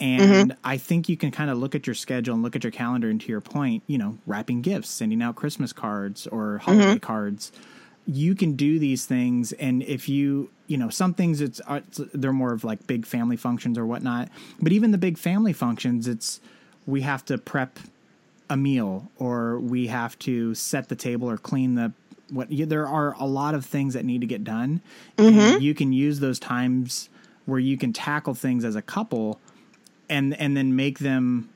And 0.00 0.50
Mm-hmm. 0.50 0.58
I 0.64 0.76
think 0.76 1.08
you 1.08 1.16
can 1.16 1.30
kind 1.30 1.50
of 1.50 1.58
look 1.58 1.74
at 1.74 1.86
your 1.86 1.94
schedule 1.94 2.34
and 2.34 2.42
look 2.42 2.54
at 2.56 2.64
your 2.64 2.70
calendar. 2.70 3.08
And 3.08 3.20
to 3.20 3.28
your 3.28 3.40
point, 3.40 3.82
you 3.86 3.98
know, 3.98 4.18
wrapping 4.26 4.62
gifts, 4.62 4.88
sending 4.90 5.22
out 5.22 5.36
Christmas 5.36 5.72
cards 5.72 6.26
or 6.26 6.58
holiday 6.58 6.84
Mm-hmm. 6.86 6.98
cards. 6.98 7.52
You 8.08 8.36
can 8.36 8.54
do 8.54 8.78
these 8.78 9.04
things, 9.04 9.50
and 9.54 9.82
if 9.82 10.08
you, 10.08 10.48
you 10.68 10.76
know, 10.76 10.90
some 10.90 11.12
things 11.12 11.40
it's, 11.40 11.60
uh, 11.66 11.80
it's 11.88 12.00
they're 12.14 12.32
more 12.32 12.52
of 12.52 12.62
like 12.62 12.86
big 12.86 13.04
family 13.04 13.36
functions 13.36 13.76
or 13.76 13.84
whatnot. 13.84 14.28
But 14.62 14.70
even 14.70 14.92
the 14.92 14.98
big 14.98 15.18
family 15.18 15.52
functions, 15.52 16.06
it's 16.06 16.40
we 16.86 17.00
have 17.00 17.24
to 17.24 17.36
prep 17.36 17.80
a 18.48 18.56
meal 18.56 19.10
or 19.18 19.58
we 19.58 19.88
have 19.88 20.16
to 20.20 20.54
set 20.54 20.88
the 20.88 20.94
table 20.94 21.28
or 21.28 21.36
clean 21.36 21.74
the 21.74 21.90
what 22.30 22.52
you, 22.52 22.64
there 22.64 22.86
are 22.86 23.14
a 23.18 23.26
lot 23.26 23.54
of 23.56 23.64
things 23.66 23.94
that 23.94 24.04
need 24.04 24.20
to 24.20 24.26
get 24.28 24.44
done 24.44 24.80
and 25.18 25.60
you 25.62 25.74
can 25.74 25.92
use 25.92 26.20
those 26.20 26.38
times 26.38 27.08
where 27.44 27.58
you 27.58 27.76
can 27.76 27.92
tackle 27.92 28.34
things 28.34 28.64
as 28.64 28.76
a 28.76 28.82
couple 28.82 29.40
and 30.08 30.34
and 30.40 30.56
then 30.56 30.74
make 30.76 30.98
them 31.00 31.48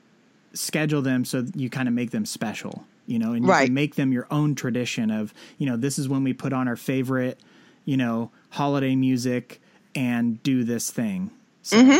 schedule 0.53 1.03
them 1.03 1.25
so 1.25 1.45
you 1.55 1.71
kind 1.71 1.87
of 1.89 1.95
make 1.95 2.11
them 2.11 2.27
special 2.27 2.85
you 3.07 3.19
know 3.19 3.33
and 3.33 3.45
you 3.45 3.51
Right. 3.51 3.67
can 3.67 3.75
make 3.75 3.95
them 3.95 4.13
your 4.13 4.27
own 4.31 4.55
tradition 4.55 5.11
of 5.11 5.33
you 5.59 5.67
know 5.67 5.77
this 5.77 5.99
is 5.99 6.09
when 6.09 6.25
we 6.25 6.33
put 6.33 6.53
on 6.53 6.67
our 6.69 6.77
favorite 6.77 7.39
you 7.85 7.97
know 7.97 8.31
holiday 8.51 8.97
music 8.97 9.61
and 9.95 10.43
do 10.43 10.65
this 10.65 10.91
thing 10.91 11.31
so 11.63 11.77
Mm-hmm. 11.77 11.99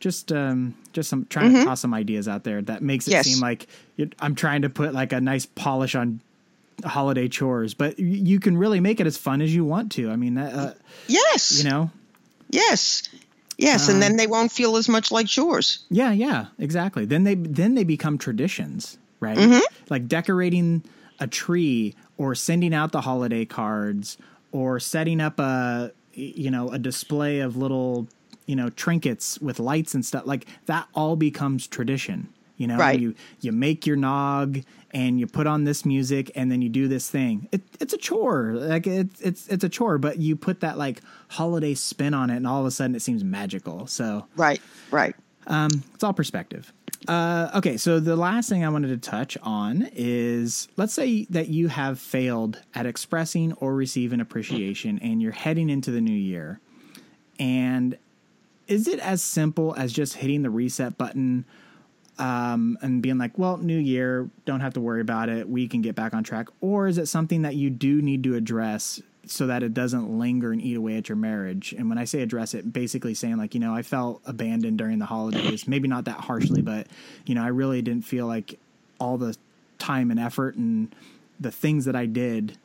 just 0.00 0.32
um 0.32 0.74
just 0.92 1.10
some 1.10 1.26
trying 1.28 1.52
to 1.54 1.64
toss 1.64 1.80
some 1.80 1.92
ideas 1.92 2.26
out 2.26 2.44
there 2.44 2.62
that 2.62 2.82
makes 2.82 3.06
it 3.06 3.10
Yes. 3.12 3.26
seem 3.26 3.40
like 3.40 3.66
i'm 4.20 4.34
trying 4.34 4.62
to 4.62 4.70
put 4.70 4.94
like 4.94 5.12
a 5.12 5.20
nice 5.20 5.44
polish 5.46 5.94
on 5.94 6.20
holiday 6.84 7.28
chores 7.28 7.74
but 7.74 7.98
you 7.98 8.40
can 8.40 8.56
really 8.56 8.80
make 8.80 9.00
it 9.00 9.06
as 9.06 9.18
fun 9.18 9.42
as 9.42 9.54
you 9.54 9.64
want 9.66 9.92
to 9.92 10.10
i 10.10 10.16
mean 10.16 10.38
uh, 10.38 10.72
Yes. 11.06 11.52
you 11.62 11.68
know 11.68 11.90
Yes. 12.52 13.02
Yes, 13.62 13.88
and 13.88 14.00
then 14.02 14.16
they 14.16 14.26
won't 14.26 14.50
feel 14.50 14.76
as 14.76 14.88
much 14.88 15.12
like 15.12 15.26
chores. 15.26 15.84
Yeah, 15.90 16.12
yeah, 16.12 16.46
exactly. 16.58 17.04
Then 17.04 17.24
they 17.24 17.34
then 17.34 17.74
they 17.74 17.84
become 17.84 18.18
traditions, 18.18 18.98
right? 19.20 19.36
Mm-hmm. 19.36 19.60
Like 19.88 20.08
decorating 20.08 20.82
a 21.18 21.26
tree 21.26 21.94
or 22.16 22.34
sending 22.34 22.72
out 22.72 22.92
the 22.92 23.02
holiday 23.02 23.44
cards 23.44 24.16
or 24.52 24.80
setting 24.80 25.20
up 25.20 25.38
a 25.38 25.92
you 26.14 26.50
know, 26.50 26.70
a 26.70 26.78
display 26.78 27.40
of 27.40 27.56
little, 27.56 28.08
you 28.46 28.56
know, 28.56 28.70
trinkets 28.70 29.38
with 29.40 29.58
lights 29.58 29.94
and 29.94 30.04
stuff. 30.04 30.26
Like 30.26 30.46
that 30.66 30.88
all 30.94 31.16
becomes 31.16 31.66
tradition. 31.66 32.28
You 32.60 32.66
know, 32.66 32.76
Right. 32.76 33.00
you 33.00 33.14
you 33.40 33.52
make 33.52 33.86
your 33.86 33.96
nog 33.96 34.60
and 34.90 35.18
you 35.18 35.26
put 35.26 35.46
on 35.46 35.64
this 35.64 35.86
music 35.86 36.30
and 36.34 36.52
then 36.52 36.60
you 36.60 36.68
do 36.68 36.88
this 36.88 37.08
thing. 37.08 37.48
It, 37.52 37.62
it's 37.80 37.94
a 37.94 37.96
chore. 37.96 38.52
Like 38.52 38.86
it's 38.86 39.18
it's 39.22 39.48
it's 39.48 39.64
a 39.64 39.68
chore, 39.70 39.96
but 39.96 40.18
you 40.18 40.36
put 40.36 40.60
that 40.60 40.76
like 40.76 41.00
holiday 41.28 41.72
spin 41.72 42.12
on 42.12 42.28
it 42.28 42.36
and 42.36 42.46
all 42.46 42.60
of 42.60 42.66
a 42.66 42.70
sudden 42.70 42.94
it 42.94 43.00
seems 43.00 43.24
magical. 43.24 43.86
So 43.86 44.26
Right. 44.36 44.60
Right. 44.90 45.16
Um, 45.46 45.70
it's 45.94 46.04
all 46.04 46.12
perspective. 46.12 46.70
Uh, 47.08 47.48
okay, 47.54 47.78
so 47.78 47.98
the 47.98 48.14
last 48.14 48.50
thing 48.50 48.62
I 48.62 48.68
wanted 48.68 48.88
to 48.88 48.98
touch 49.10 49.38
on 49.42 49.88
is 49.94 50.68
let's 50.76 50.92
say 50.92 51.24
that 51.30 51.48
you 51.48 51.68
have 51.68 51.98
failed 51.98 52.60
at 52.74 52.84
expressing 52.84 53.54
or 53.54 53.74
receiving 53.74 54.20
appreciation 54.20 54.98
and 54.98 55.22
you're 55.22 55.32
heading 55.32 55.70
into 55.70 55.90
the 55.90 56.02
new 56.02 56.12
year. 56.12 56.60
And 57.38 57.96
is 58.68 58.86
it 58.86 58.98
as 59.00 59.22
simple 59.22 59.74
as 59.78 59.94
just 59.94 60.16
hitting 60.16 60.42
the 60.42 60.50
reset 60.50 60.98
button 60.98 61.46
um, 62.20 62.76
and 62.82 63.02
being 63.02 63.16
like, 63.16 63.38
well, 63.38 63.56
new 63.56 63.78
year, 63.78 64.28
don't 64.44 64.60
have 64.60 64.74
to 64.74 64.80
worry 64.80 65.00
about 65.00 65.30
it. 65.30 65.48
We 65.48 65.66
can 65.66 65.80
get 65.80 65.94
back 65.94 66.12
on 66.12 66.22
track. 66.22 66.48
Or 66.60 66.86
is 66.86 66.98
it 66.98 67.06
something 67.06 67.42
that 67.42 67.56
you 67.56 67.70
do 67.70 68.02
need 68.02 68.22
to 68.24 68.36
address 68.36 69.00
so 69.26 69.46
that 69.46 69.62
it 69.62 69.72
doesn't 69.72 70.18
linger 70.18 70.52
and 70.52 70.60
eat 70.60 70.76
away 70.76 70.96
at 70.98 71.08
your 71.08 71.16
marriage? 71.16 71.72
And 71.72 71.88
when 71.88 71.96
I 71.96 72.04
say 72.04 72.20
address 72.20 72.52
it, 72.52 72.74
basically 72.74 73.14
saying, 73.14 73.38
like, 73.38 73.54
you 73.54 73.60
know, 73.60 73.74
I 73.74 73.80
felt 73.80 74.20
abandoned 74.26 74.76
during 74.76 74.98
the 74.98 75.06
holidays. 75.06 75.66
Maybe 75.66 75.88
not 75.88 76.04
that 76.04 76.20
harshly, 76.20 76.60
but, 76.60 76.88
you 77.24 77.34
know, 77.34 77.42
I 77.42 77.48
really 77.48 77.80
didn't 77.80 78.04
feel 78.04 78.26
like 78.26 78.58
all 78.98 79.16
the 79.16 79.34
time 79.78 80.10
and 80.10 80.20
effort 80.20 80.56
and 80.56 80.94
the 81.40 81.50
things 81.50 81.86
that 81.86 81.96
I 81.96 82.04
did 82.04 82.58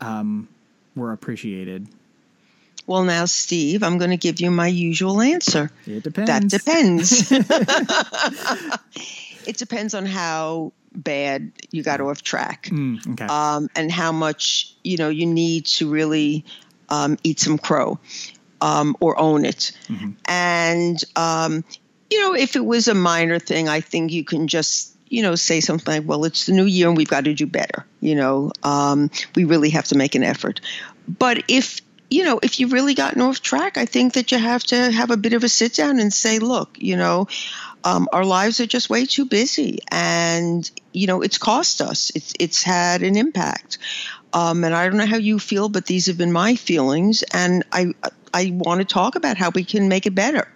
um, 0.00 0.48
were 0.96 1.12
appreciated. 1.12 1.86
Well, 2.86 3.04
now, 3.04 3.24
Steve, 3.24 3.82
I'm 3.82 3.98
going 3.98 4.10
to 4.12 4.16
give 4.16 4.40
you 4.40 4.50
my 4.50 4.68
usual 4.68 5.20
answer. 5.20 5.70
It 5.86 6.04
depends. 6.04 6.30
That 6.30 6.48
depends. 6.48 7.32
it 9.46 9.56
depends 9.56 9.94
on 9.94 10.06
how 10.06 10.72
bad 10.94 11.52
you 11.70 11.82
got 11.82 12.00
off 12.00 12.22
track, 12.22 12.68
Mm, 12.70 13.12
okay. 13.12 13.26
um, 13.26 13.68
and 13.76 13.90
how 13.92 14.12
much 14.12 14.74
you 14.82 14.96
know 14.96 15.08
you 15.08 15.26
need 15.26 15.66
to 15.66 15.90
really 15.90 16.44
um, 16.88 17.18
eat 17.22 17.40
some 17.40 17.58
crow 17.58 17.98
um, 18.60 18.96
or 19.00 19.18
own 19.18 19.44
it. 19.44 19.72
And 20.26 21.02
um, 21.16 21.64
you 22.10 22.20
know, 22.20 22.34
if 22.34 22.56
it 22.56 22.64
was 22.64 22.88
a 22.88 22.94
minor 22.94 23.38
thing, 23.38 23.68
I 23.68 23.80
think 23.80 24.12
you 24.12 24.24
can 24.24 24.48
just 24.48 24.94
you 25.08 25.22
know 25.22 25.34
say 25.34 25.60
something 25.60 25.92
like, 25.92 26.08
"Well, 26.08 26.24
it's 26.24 26.46
the 26.46 26.52
new 26.52 26.64
year 26.64 26.88
and 26.88 26.96
we've 26.96 27.08
got 27.08 27.24
to 27.24 27.34
do 27.34 27.46
better." 27.46 27.84
You 28.00 28.14
know, 28.14 28.52
um, 28.62 29.10
we 29.34 29.44
really 29.44 29.70
have 29.70 29.86
to 29.88 29.96
make 29.96 30.14
an 30.14 30.22
effort. 30.22 30.60
But 31.06 31.44
if 31.48 31.80
you 32.10 32.24
know, 32.24 32.38
if 32.42 32.60
you've 32.60 32.72
really 32.72 32.94
gotten 32.94 33.20
off 33.20 33.40
track, 33.40 33.76
I 33.76 33.84
think 33.84 34.14
that 34.14 34.30
you 34.30 34.38
have 34.38 34.62
to 34.64 34.90
have 34.90 35.10
a 35.10 35.16
bit 35.16 35.32
of 35.32 35.44
a 35.44 35.48
sit 35.48 35.74
down 35.74 35.98
and 35.98 36.12
say, 36.12 36.38
"Look, 36.38 36.76
you 36.78 36.96
know." 36.96 37.28
Um, 37.84 38.08
our 38.12 38.24
lives 38.24 38.58
are 38.58 38.66
just 38.66 38.90
way 38.90 39.06
too 39.06 39.26
busy, 39.26 39.78
and 39.92 40.68
you 40.92 41.06
know 41.06 41.22
it's 41.22 41.38
cost 41.38 41.80
us. 41.80 42.10
It's 42.16 42.32
it's 42.40 42.62
had 42.64 43.02
an 43.02 43.16
impact, 43.16 43.78
um, 44.32 44.64
and 44.64 44.74
I 44.74 44.88
don't 44.88 44.96
know 44.96 45.06
how 45.06 45.18
you 45.18 45.38
feel, 45.38 45.68
but 45.68 45.86
these 45.86 46.06
have 46.06 46.18
been 46.18 46.32
my 46.32 46.56
feelings, 46.56 47.22
and 47.32 47.62
I 47.70 47.94
I 48.34 48.50
want 48.54 48.80
to 48.80 48.84
talk 48.84 49.14
about 49.14 49.36
how 49.36 49.50
we 49.50 49.62
can 49.62 49.88
make 49.88 50.06
it 50.06 50.16
better. 50.16 50.48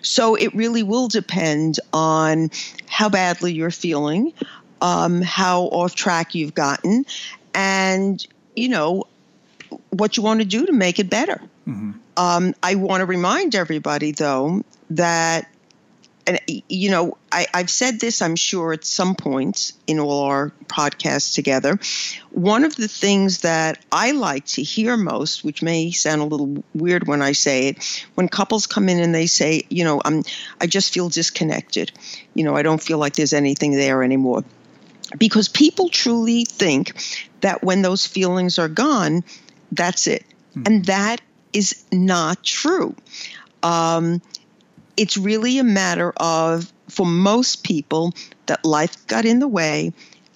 So 0.00 0.34
it 0.34 0.54
really 0.54 0.82
will 0.82 1.08
depend 1.08 1.78
on 1.92 2.50
how 2.88 3.08
badly 3.08 3.52
you're 3.52 3.70
feeling, 3.70 4.32
um, 4.80 5.20
how 5.20 5.64
off 5.64 5.94
track 5.94 6.34
you've 6.34 6.54
gotten, 6.54 7.04
and 7.54 8.26
you 8.56 8.70
know 8.70 9.04
what 9.92 10.16
you 10.16 10.22
want 10.22 10.40
to 10.40 10.46
do 10.46 10.66
to 10.66 10.72
make 10.72 10.98
it 10.98 11.08
better. 11.10 11.40
Um, 12.16 12.54
I 12.62 12.74
want 12.74 13.00
to 13.00 13.06
remind 13.06 13.54
everybody, 13.54 14.12
though, 14.12 14.62
that 14.90 15.48
and 16.26 16.40
you 16.46 16.90
know 16.90 17.16
I, 17.32 17.46
i've 17.52 17.70
said 17.70 17.98
this 17.98 18.22
i'm 18.22 18.36
sure 18.36 18.72
at 18.72 18.84
some 18.84 19.16
point 19.16 19.72
in 19.86 19.98
all 19.98 20.24
our 20.24 20.52
podcasts 20.66 21.34
together. 21.34 21.78
One 22.30 22.64
of 22.64 22.76
the 22.76 22.86
things 22.86 23.40
that 23.40 23.84
i 23.90 24.12
like 24.12 24.46
to 24.46 24.62
hear 24.62 24.96
most 24.96 25.42
which 25.42 25.62
may 25.62 25.90
sound 25.90 26.22
a 26.22 26.24
little 26.24 26.62
weird 26.74 27.08
when 27.08 27.22
i 27.22 27.32
say 27.32 27.68
it 27.68 28.06
when 28.14 28.28
couples 28.28 28.66
come 28.66 28.88
in 28.88 29.00
and 29.00 29.14
they 29.14 29.26
say 29.26 29.62
you 29.68 29.84
know 29.84 30.00
i'm 30.04 30.22
i 30.60 30.66
just 30.66 30.92
feel 30.92 31.08
disconnected. 31.08 31.90
You 32.34 32.44
know 32.44 32.54
i 32.56 32.62
don't 32.62 32.82
feel 32.82 32.98
like 32.98 33.14
there's 33.14 33.32
anything 33.32 33.72
there 33.72 34.02
anymore. 34.02 34.44
Because 35.18 35.48
people 35.48 35.90
truly 35.90 36.44
think 36.46 36.94
that 37.42 37.62
when 37.62 37.82
those 37.82 38.06
feelings 38.06 38.58
are 38.58 38.68
gone 38.68 39.24
that's 39.72 40.06
it 40.06 40.24
and 40.66 40.84
that 40.86 41.20
is 41.52 41.84
not 41.92 42.42
true 42.44 42.94
um, 43.62 44.20
it's 44.96 45.16
really 45.16 45.58
a 45.58 45.64
matter 45.64 46.12
of, 46.16 46.72
for 46.88 47.06
most 47.06 47.64
people, 47.64 48.14
that 48.46 48.64
life 48.64 49.06
got 49.06 49.24
in 49.24 49.38
the 49.38 49.48
way, 49.48 49.92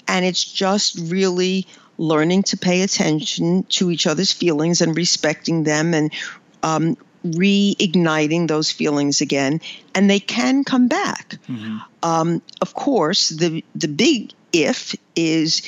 and 0.09 0.25
it's 0.25 0.45
just 0.45 0.99
really 1.11 1.67
learning 1.99 2.43
to 2.45 2.57
pay 2.57 2.83
attention 2.83 3.65
to 3.65 3.91
each 3.91 4.07
other's 4.07 4.33
feelings 4.33 4.81
and 4.81 4.97
respecting 4.97 5.65
them 5.65 5.95
and 5.95 6.13
um, 6.63 6.97
reigniting 7.25 8.49
those 8.49 8.71
feelings 8.71 9.21
again, 9.21 9.61
and 9.95 10.09
they 10.09 10.21
can 10.21 10.65
come 10.65 10.89
back. 10.89 11.39
Um, 12.03 12.43
of 12.61 12.75
course, 12.75 13.31
the 13.31 13.65
the 13.75 13.89
big 13.89 14.33
if 14.53 14.95
is 15.17 15.63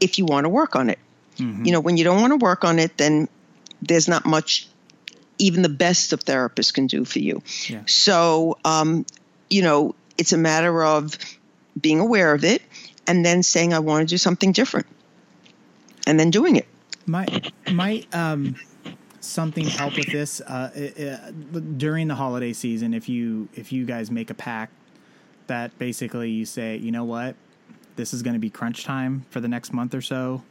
if 0.00 0.18
you 0.18 0.24
want 0.24 0.44
to 0.44 0.48
work 0.48 0.76
on 0.76 0.90
it. 0.90 0.98
You 1.40 1.72
know, 1.72 1.80
when 1.80 1.96
you 1.96 2.04
don't 2.04 2.20
want 2.20 2.32
to 2.32 2.36
work 2.36 2.64
on 2.64 2.78
it, 2.78 2.96
then 2.96 3.28
there's 3.82 4.08
not 4.08 4.26
much 4.26 4.68
even 5.38 5.62
the 5.62 5.68
best 5.70 6.12
of 6.12 6.20
therapists 6.20 6.72
can 6.72 6.86
do 6.86 7.04
for 7.04 7.18
you. 7.18 7.42
Yeah. 7.66 7.82
So, 7.86 8.58
um, 8.64 9.06
you 9.48 9.62
know, 9.62 9.94
it's 10.18 10.32
a 10.32 10.38
matter 10.38 10.84
of 10.84 11.16
being 11.80 12.00
aware 12.00 12.34
of 12.34 12.44
it 12.44 12.62
and 13.06 13.24
then 13.24 13.42
saying, 13.42 13.72
I 13.72 13.78
want 13.78 14.08
to 14.08 14.12
do 14.12 14.18
something 14.18 14.52
different. 14.52 14.86
And 16.06 16.18
then 16.18 16.30
doing 16.30 16.56
it. 16.56 16.66
Might 17.06 17.52
might 17.70 18.12
um, 18.14 18.56
something 19.20 19.66
help 19.66 19.96
with 19.96 20.10
this 20.10 20.40
uh, 20.40 20.70
uh, 21.26 21.30
during 21.76 22.08
the 22.08 22.14
holiday 22.14 22.52
season? 22.52 22.94
If 22.94 23.08
you 23.08 23.48
if 23.54 23.72
you 23.72 23.84
guys 23.84 24.10
make 24.10 24.30
a 24.30 24.34
pact 24.34 24.72
that 25.46 25.76
basically 25.78 26.30
you 26.30 26.44
say, 26.46 26.76
you 26.76 26.90
know 26.90 27.04
what, 27.04 27.36
this 27.96 28.14
is 28.14 28.22
going 28.22 28.34
to 28.34 28.40
be 28.40 28.50
crunch 28.50 28.84
time 28.84 29.24
for 29.30 29.40
the 29.40 29.48
next 29.48 29.72
month 29.72 29.94
or 29.94 30.02
so, 30.02 30.42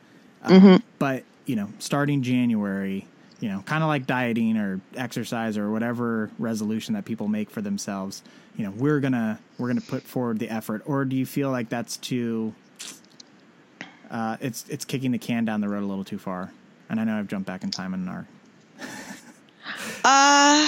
uh, 0.43 0.80
but 0.97 1.23
you 1.45 1.56
know, 1.56 1.69
starting 1.80 2.21
January, 2.21 3.06
you 3.39 3.49
know, 3.49 3.62
kind 3.65 3.84
of 3.84 3.88
like 3.88 4.06
dieting 4.06 4.58
or 4.58 4.82
exercise 4.95 5.58
or 5.58 5.71
whatever 5.71 6.30
resolution 6.38 6.93
that 6.93 7.06
people 7.06 7.28
make 7.28 7.49
for 7.49 7.62
themselves. 7.62 8.21
You 8.56 8.65
know, 8.65 8.71
we're 8.71 8.99
gonna 8.99 9.39
we're 9.58 9.67
gonna 9.67 9.82
put 9.82 10.04
forward 10.04 10.39
the 10.39 10.49
effort, 10.49 10.84
or 10.86 11.06
do 11.06 11.15
you 11.15 11.25
feel 11.25 11.49
like 11.52 11.69
that's 11.69 11.97
too? 11.97 12.54
Uh, 14.12 14.38
it's 14.41 14.65
it's 14.69 14.86
kicking 14.86 15.12
the 15.12 15.17
can 15.17 15.45
down 15.45 15.62
the 15.62 15.69
road 15.69 15.84
a 15.84 15.86
little 15.86 16.04
too 16.04 16.17
far. 16.17 16.52
And 16.89 16.99
I 16.99 17.04
know 17.04 17.17
I've 17.19 17.28
jumped 17.28 17.45
back 17.45 17.63
in 17.63 17.69
time 17.69 17.93
in 17.93 18.08
our 18.08 18.28
Uh, 20.04 20.67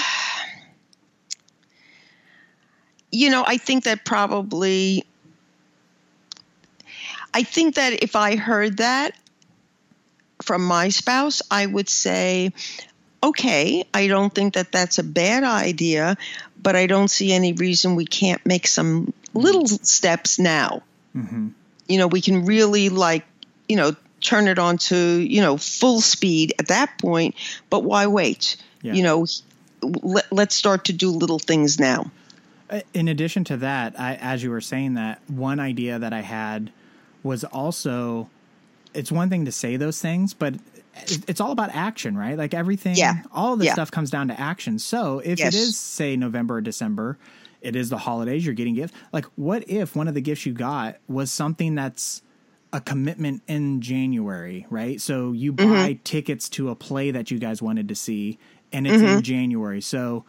you 3.12 3.30
know, 3.30 3.44
I 3.48 3.58
think 3.58 3.84
that 3.84 4.06
probably, 4.06 5.04
I 7.34 7.44
think 7.44 7.76
that 7.76 8.04
if 8.04 8.16
I 8.16 8.36
heard 8.36 8.78
that 8.78 9.16
from 10.52 10.66
my 10.66 10.90
spouse, 10.90 11.42
I 11.50 11.66
would 11.66 11.88
say, 11.88 12.52
okay, 13.24 13.86
I 13.94 14.08
don't 14.08 14.36
think 14.36 14.56
that 14.56 14.70
that's 14.70 15.00
a 15.00 15.04
bad 15.04 15.46
idea, 15.46 16.18
but 16.62 16.76
I 16.76 16.88
don't 16.88 17.08
see 17.08 17.32
any 17.32 17.54
reason 17.54 17.96
we 17.96 18.06
can't 18.06 18.46
make 18.46 18.68
some 18.68 19.14
little 19.34 19.66
steps 19.66 20.40
now. 20.40 20.84
You 21.16 21.98
know, 21.98 22.08
we 22.08 22.20
can 22.20 22.44
really 22.44 22.90
like, 22.90 23.24
you 23.70 23.78
know, 23.78 23.96
turn 24.20 24.50
it 24.50 24.60
on 24.60 24.78
to, 24.90 24.98
you 24.98 25.40
know, 25.40 25.56
full 25.56 26.02
speed 26.02 26.54
at 26.60 26.68
that 26.68 26.98
point, 26.98 27.36
but 27.70 27.86
why 27.86 28.08
wait? 28.08 28.58
Yeah. 28.82 28.92
You 28.92 29.04
know, 29.04 29.26
let, 29.82 30.30
let's 30.34 30.54
start 30.54 30.84
to 30.86 30.94
do 30.94 31.12
little 31.12 31.40
things 31.40 31.80
now. 31.80 32.12
Uh, 32.70 32.82
In 32.94 33.08
addition 33.08 33.46
to 33.46 33.56
that, 33.56 33.98
I, 33.98 34.16
as 34.16 34.44
you 34.44 34.50
were 34.50 34.60
saying 34.60 34.96
that, 34.96 35.22
one 35.30 35.62
idea 35.62 35.98
that 35.98 36.12
I 36.12 36.20
had 36.20 36.74
was 37.24 37.46
also 37.46 38.30
it's 38.94 39.12
one 39.12 39.30
thing 39.30 39.46
to 39.46 39.52
say 39.52 39.78
those 39.78 40.02
things, 40.02 40.34
but 40.34 40.56
it's 41.28 41.40
all 41.40 41.52
about 41.52 41.70
action, 41.74 42.18
right? 42.18 42.38
Like 42.38 42.54
everything, 42.54 42.96
Yeah. 42.98 43.22
all 43.32 43.54
of 43.54 43.60
this 43.60 43.68
Yeah. 43.68 43.74
stuff 43.74 43.92
comes 43.92 44.10
down 44.10 44.28
to 44.28 44.40
action. 44.40 44.78
So 44.80 45.20
if 45.20 45.40
Yes. 45.40 45.54
it 45.54 45.58
is, 45.58 45.78
say, 45.78 46.16
November 46.18 46.56
or 46.56 46.62
December, 46.62 47.18
it 47.62 47.76
is 47.76 47.90
the 47.90 47.98
holidays, 48.00 48.46
you're 48.46 48.56
getting 48.56 48.74
gifts. 48.76 48.94
Like, 49.14 49.26
what 49.36 49.64
if 49.70 49.96
one 49.96 50.08
of 50.08 50.14
the 50.16 50.22
gifts 50.22 50.46
you 50.46 50.54
got 50.54 50.98
was 51.08 51.32
something 51.32 51.76
that's 51.76 52.22
a 52.74 52.82
commitment 52.82 53.42
in 53.48 53.82
January, 53.82 54.66
right? 54.70 55.00
So 55.00 55.32
you 55.32 55.52
buy 55.54 55.64
Mm-hmm. 55.66 56.02
tickets 56.04 56.50
to 56.50 56.70
a 56.70 56.76
play 56.76 57.12
that 57.12 57.30
you 57.32 57.38
guys 57.40 57.62
wanted 57.62 57.88
to 57.90 57.96
see, 57.96 58.38
and 58.74 58.88
it's 58.88 58.98
Mm-hmm. 58.98 59.18
in 59.18 59.22
January. 59.24 59.82
So 59.82 60.26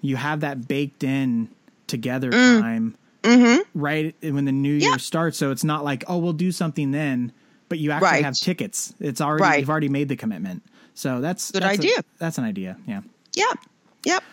you 0.00 0.16
have 0.16 0.40
that 0.40 0.68
baked 0.68 1.02
in 1.04 1.48
together 1.86 2.30
Mm. 2.30 2.60
time 2.60 2.94
right 3.74 4.14
when 4.22 4.44
the 4.44 4.52
new 4.52 4.72
year 4.74 4.98
starts. 4.98 5.36
So 5.38 5.50
it's 5.50 5.64
not 5.64 5.84
like, 5.84 6.04
oh, 6.06 6.18
we'll 6.18 6.32
do 6.32 6.52
something 6.52 6.90
then, 6.92 7.32
but 7.68 7.78
you 7.78 7.90
actually 7.90 8.06
Right. 8.06 8.24
have 8.24 8.34
tickets. 8.36 8.94
It's 9.00 9.20
already 9.20 9.42
Right. 9.42 9.60
you've 9.60 9.70
already 9.70 9.88
made 9.88 10.08
the 10.08 10.16
commitment. 10.16 10.62
So 10.94 11.20
that's 11.20 11.50
Good 11.50 11.62
that's 11.62 11.78
a- 11.78 11.80
idea. 11.82 12.04
that's 12.18 12.38
an 12.38 12.44
idea. 12.44 12.76
Yeah. 12.86 13.02
Yep. 13.34 13.58
Yep. 14.04 14.24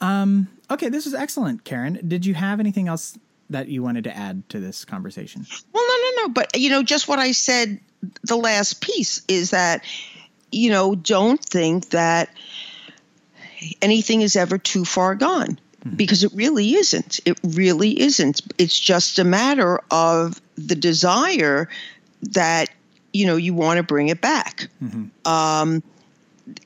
Um, 0.00 0.48
okay, 0.70 0.88
this 0.88 1.06
is 1.06 1.14
excellent, 1.14 1.64
Karen. 1.64 2.00
Did 2.06 2.24
you 2.26 2.34
have 2.34 2.58
anything 2.58 2.88
else 2.88 3.16
that 3.50 3.68
you 3.68 3.82
wanted 3.82 4.04
to 4.04 4.16
add 4.16 4.48
to 4.48 4.60
this 4.60 4.84
conversation? 4.84 5.46
Well, 5.72 5.84
no, 5.86 6.10
no, 6.10 6.22
no. 6.26 6.28
But, 6.32 6.58
you 6.58 6.70
know, 6.70 6.82
just 6.82 7.06
what 7.06 7.18
I 7.18 7.32
said, 7.32 7.80
the 8.22 8.36
last 8.36 8.80
piece 8.80 9.22
is 9.28 9.50
that, 9.50 9.84
you 10.50 10.70
know, 10.70 10.94
don't 10.94 11.44
think 11.44 11.90
that 11.90 12.30
anything 13.82 14.22
is 14.22 14.36
ever 14.36 14.56
too 14.56 14.84
far 14.86 15.14
gone 15.14 15.60
mm-hmm. 15.84 15.96
because 15.96 16.24
it 16.24 16.32
really 16.34 16.74
isn't. 16.74 17.20
It 17.26 17.38
really 17.42 18.00
isn't. 18.00 18.40
It's 18.56 18.78
just 18.78 19.18
a 19.18 19.24
matter 19.24 19.80
of 19.90 20.40
the 20.56 20.76
desire 20.76 21.68
that, 22.22 22.69
you 23.12 23.26
know, 23.26 23.36
you 23.36 23.54
want 23.54 23.78
to 23.78 23.82
bring 23.82 24.08
it 24.08 24.20
back. 24.20 24.68
Um, 25.24 25.82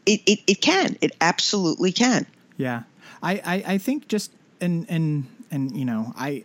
it, 0.07 0.21
it, 0.27 0.39
it 0.47 0.61
can. 0.61 0.97
It 1.01 1.13
absolutely 1.21 1.93
can. 1.93 2.27
Yeah, 2.57 2.83
I, 3.23 3.33
I, 3.45 3.65
I 3.75 3.79
think 3.79 4.09
just 4.09 4.31
and 4.61 4.87
and 4.89 5.27
and 5.51 5.77
you 5.77 5.85
know 5.85 6.13
I 6.17 6.45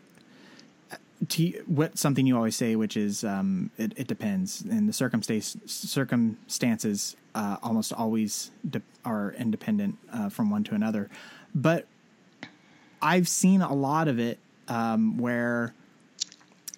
to 1.27 1.49
what 1.67 1.97
something 1.97 2.25
you 2.25 2.35
always 2.35 2.55
say, 2.55 2.75
which 2.75 2.95
is 2.95 3.23
um, 3.23 3.71
it, 3.77 3.93
it 3.97 4.07
depends, 4.07 4.61
and 4.61 4.87
the 4.87 4.93
circumstance 4.93 5.57
circumstances 5.65 7.15
uh, 7.35 7.57
almost 7.61 7.93
always 7.93 8.51
de- 8.67 8.81
are 9.03 9.33
independent 9.37 9.97
uh, 10.11 10.29
from 10.29 10.49
one 10.49 10.63
to 10.65 10.75
another, 10.75 11.09
but 11.53 11.85
I've 13.01 13.27
seen 13.27 13.61
a 13.61 13.73
lot 13.73 14.07
of 14.07 14.19
it 14.19 14.39
um, 14.67 15.17
where 15.17 15.73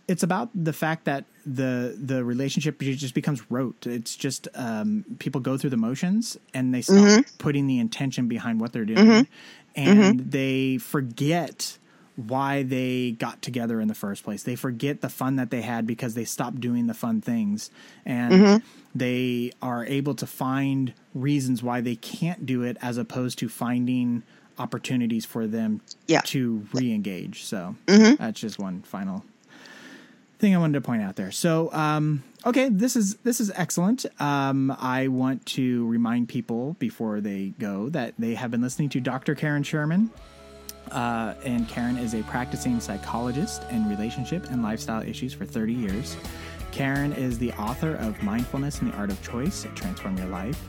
it's 0.07 0.23
about 0.23 0.49
the 0.55 0.73
fact 0.73 1.05
that 1.05 1.25
the 1.45 1.97
the 2.01 2.23
relationship 2.23 2.79
just 2.79 3.13
becomes 3.13 3.49
rote. 3.49 3.87
It's 3.87 4.15
just 4.15 4.47
um, 4.55 5.05
people 5.19 5.41
go 5.41 5.57
through 5.57 5.71
the 5.71 5.77
motions 5.77 6.37
and 6.53 6.73
they 6.73 6.81
stop 6.81 7.25
putting 7.37 7.67
the 7.67 7.79
intention 7.79 8.27
behind 8.27 8.59
what 8.59 8.73
they're 8.73 8.85
doing, 8.85 9.27
and 9.75 10.31
they 10.31 10.77
forget 10.77 11.77
why 12.15 12.63
they 12.63 13.11
got 13.11 13.41
together 13.41 13.79
in 13.79 13.87
the 13.87 13.95
first 13.95 14.23
place. 14.23 14.43
They 14.43 14.55
forget 14.55 15.01
the 15.01 15.09
fun 15.09 15.37
that 15.37 15.49
they 15.49 15.61
had 15.61 15.87
because 15.87 16.13
they 16.13 16.25
stopped 16.25 16.59
doing 16.59 16.87
the 16.87 16.93
fun 16.93 17.21
things. 17.21 17.71
And 18.05 18.33
mm-hmm. 18.33 18.67
they 18.93 19.51
are 19.61 19.85
able 19.85 20.15
to 20.15 20.27
find 20.27 20.93
reasons 21.13 21.63
why 21.63 21.81
they 21.81 21.95
can't 21.95 22.45
do 22.45 22.63
it 22.63 22.77
as 22.81 22.97
opposed 22.97 23.39
to 23.39 23.49
finding 23.49 24.23
opportunities 24.59 25.25
for 25.25 25.47
them 25.47 25.81
yeah. 26.07 26.21
to 26.25 26.67
re 26.73 26.93
engage. 26.93 27.43
So 27.43 27.75
mm-hmm. 27.87 28.21
that's 28.21 28.39
just 28.39 28.59
one 28.59 28.81
final 28.81 29.23
thing 30.41 30.55
I 30.55 30.57
wanted 30.57 30.73
to 30.73 30.81
point 30.81 31.03
out 31.03 31.15
there. 31.15 31.31
So, 31.31 31.71
um, 31.71 32.23
okay, 32.45 32.67
this 32.67 32.95
is 32.95 33.15
this 33.17 33.39
is 33.39 33.51
excellent. 33.55 34.05
Um, 34.19 34.75
I 34.79 35.07
want 35.07 35.45
to 35.47 35.87
remind 35.87 36.27
people 36.27 36.75
before 36.79 37.21
they 37.21 37.53
go 37.59 37.89
that 37.89 38.15
they 38.19 38.33
have 38.33 38.51
been 38.51 38.61
listening 38.61 38.89
to 38.89 38.99
Dr. 38.99 39.35
Karen 39.35 39.63
Sherman. 39.63 40.11
Uh, 40.91 41.35
and 41.45 41.69
Karen 41.69 41.97
is 41.97 42.13
a 42.13 42.23
practicing 42.23 42.79
psychologist 42.81 43.63
in 43.69 43.87
relationship 43.87 44.49
and 44.49 44.61
lifestyle 44.61 45.01
issues 45.01 45.33
for 45.33 45.45
30 45.45 45.73
years. 45.73 46.17
Karen 46.71 47.13
is 47.13 47.37
the 47.37 47.53
author 47.53 47.95
of 47.95 48.21
Mindfulness 48.23 48.81
and 48.81 48.91
the 48.91 48.97
Art 48.97 49.09
of 49.09 49.21
Choice 49.21 49.65
Transform 49.75 50.17
Your 50.17 50.27
Life. 50.27 50.61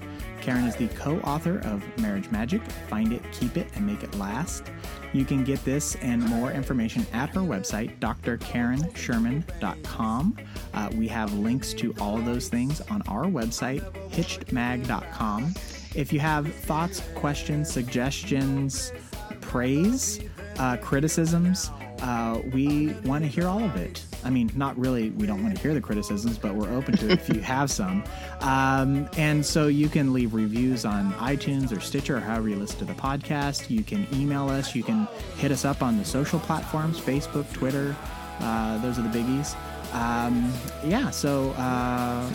Karen 0.42 0.64
is 0.64 0.76
the 0.76 0.88
co 0.88 1.20
author 1.20 1.60
of 1.60 1.82
Marriage 1.98 2.30
Magic 2.32 2.60
Find 2.88 3.12
It, 3.12 3.22
Keep 3.30 3.56
It, 3.56 3.68
and 3.76 3.86
Make 3.86 4.02
It 4.02 4.12
Last. 4.16 4.64
You 5.12 5.24
can 5.24 5.44
get 5.44 5.64
this 5.64 5.94
and 5.96 6.20
more 6.22 6.50
information 6.50 7.06
at 7.12 7.28
her 7.30 7.40
website, 7.40 7.96
drkarensherman.com. 8.00 10.36
Uh, 10.74 10.90
we 10.96 11.06
have 11.06 11.32
links 11.34 11.72
to 11.74 11.94
all 12.00 12.18
of 12.18 12.24
those 12.24 12.48
things 12.48 12.80
on 12.82 13.02
our 13.02 13.26
website, 13.26 13.82
hitchedmag.com. 14.10 15.54
If 15.94 16.12
you 16.12 16.18
have 16.20 16.52
thoughts, 16.52 17.02
questions, 17.14 17.70
suggestions, 17.70 18.92
praise, 19.40 20.18
uh, 20.58 20.76
criticisms, 20.78 21.70
uh, 22.00 22.40
we 22.52 22.94
want 23.04 23.22
to 23.22 23.28
hear 23.28 23.46
all 23.46 23.62
of 23.62 23.76
it. 23.76 24.04
I 24.24 24.30
mean, 24.30 24.50
not 24.54 24.78
really, 24.78 25.10
we 25.10 25.26
don't 25.26 25.42
want 25.42 25.54
to 25.56 25.60
hear 25.60 25.74
the 25.74 25.80
criticisms, 25.80 26.38
but 26.38 26.54
we're 26.54 26.70
open 26.74 26.96
to 26.98 27.10
it 27.10 27.12
if 27.12 27.28
you 27.28 27.40
have 27.40 27.70
some. 27.70 28.04
Um, 28.40 29.08
and 29.16 29.44
so 29.44 29.66
you 29.68 29.88
can 29.88 30.12
leave 30.12 30.34
reviews 30.34 30.84
on 30.84 31.12
iTunes 31.14 31.76
or 31.76 31.80
Stitcher 31.80 32.16
or 32.16 32.20
however 32.20 32.48
you 32.48 32.56
listen 32.56 32.78
to 32.80 32.84
the 32.84 32.94
podcast. 32.94 33.70
You 33.70 33.82
can 33.82 34.06
email 34.12 34.48
us. 34.48 34.74
You 34.74 34.82
can 34.82 35.08
hit 35.36 35.50
us 35.50 35.64
up 35.64 35.82
on 35.82 35.98
the 35.98 36.04
social 36.04 36.38
platforms 36.40 37.00
Facebook, 37.00 37.50
Twitter. 37.52 37.96
Uh, 38.40 38.78
those 38.78 38.98
are 38.98 39.02
the 39.02 39.18
biggies. 39.18 39.54
Um, 39.94 40.52
yeah, 40.84 41.10
so. 41.10 41.50
Uh, 41.52 42.32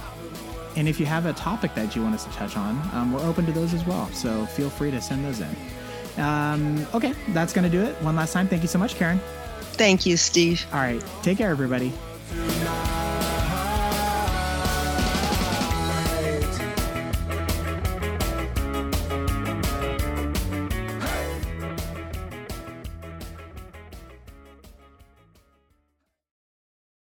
and 0.75 0.87
if 0.87 0.99
you 0.99 1.07
have 1.07 1.25
a 1.25 1.33
topic 1.33 1.73
that 1.73 1.95
you 1.95 2.03
want 2.03 2.13
us 2.13 2.23
to 2.25 2.31
touch 2.31 2.55
on, 2.55 2.79
um, 2.93 3.11
we're 3.11 3.25
open 3.27 3.47
to 3.47 3.51
those 3.51 3.73
as 3.73 3.83
well. 3.87 4.07
So 4.09 4.45
feel 4.45 4.69
free 4.69 4.91
to 4.91 5.01
send 5.01 5.25
those 5.25 5.39
in. 5.41 5.55
Um, 6.21 6.85
okay, 6.93 7.13
that's 7.29 7.51
going 7.51 7.63
to 7.63 7.69
do 7.69 7.83
it. 7.83 7.95
One 8.03 8.15
last 8.15 8.31
time. 8.31 8.47
Thank 8.47 8.61
you 8.61 8.67
so 8.67 8.77
much, 8.77 8.95
Karen. 8.95 9.19
Thank 9.61 10.05
you, 10.05 10.17
Steve. 10.17 10.65
All 10.73 10.79
right. 10.79 11.03
Take 11.21 11.37
care, 11.37 11.49
everybody. 11.49 11.91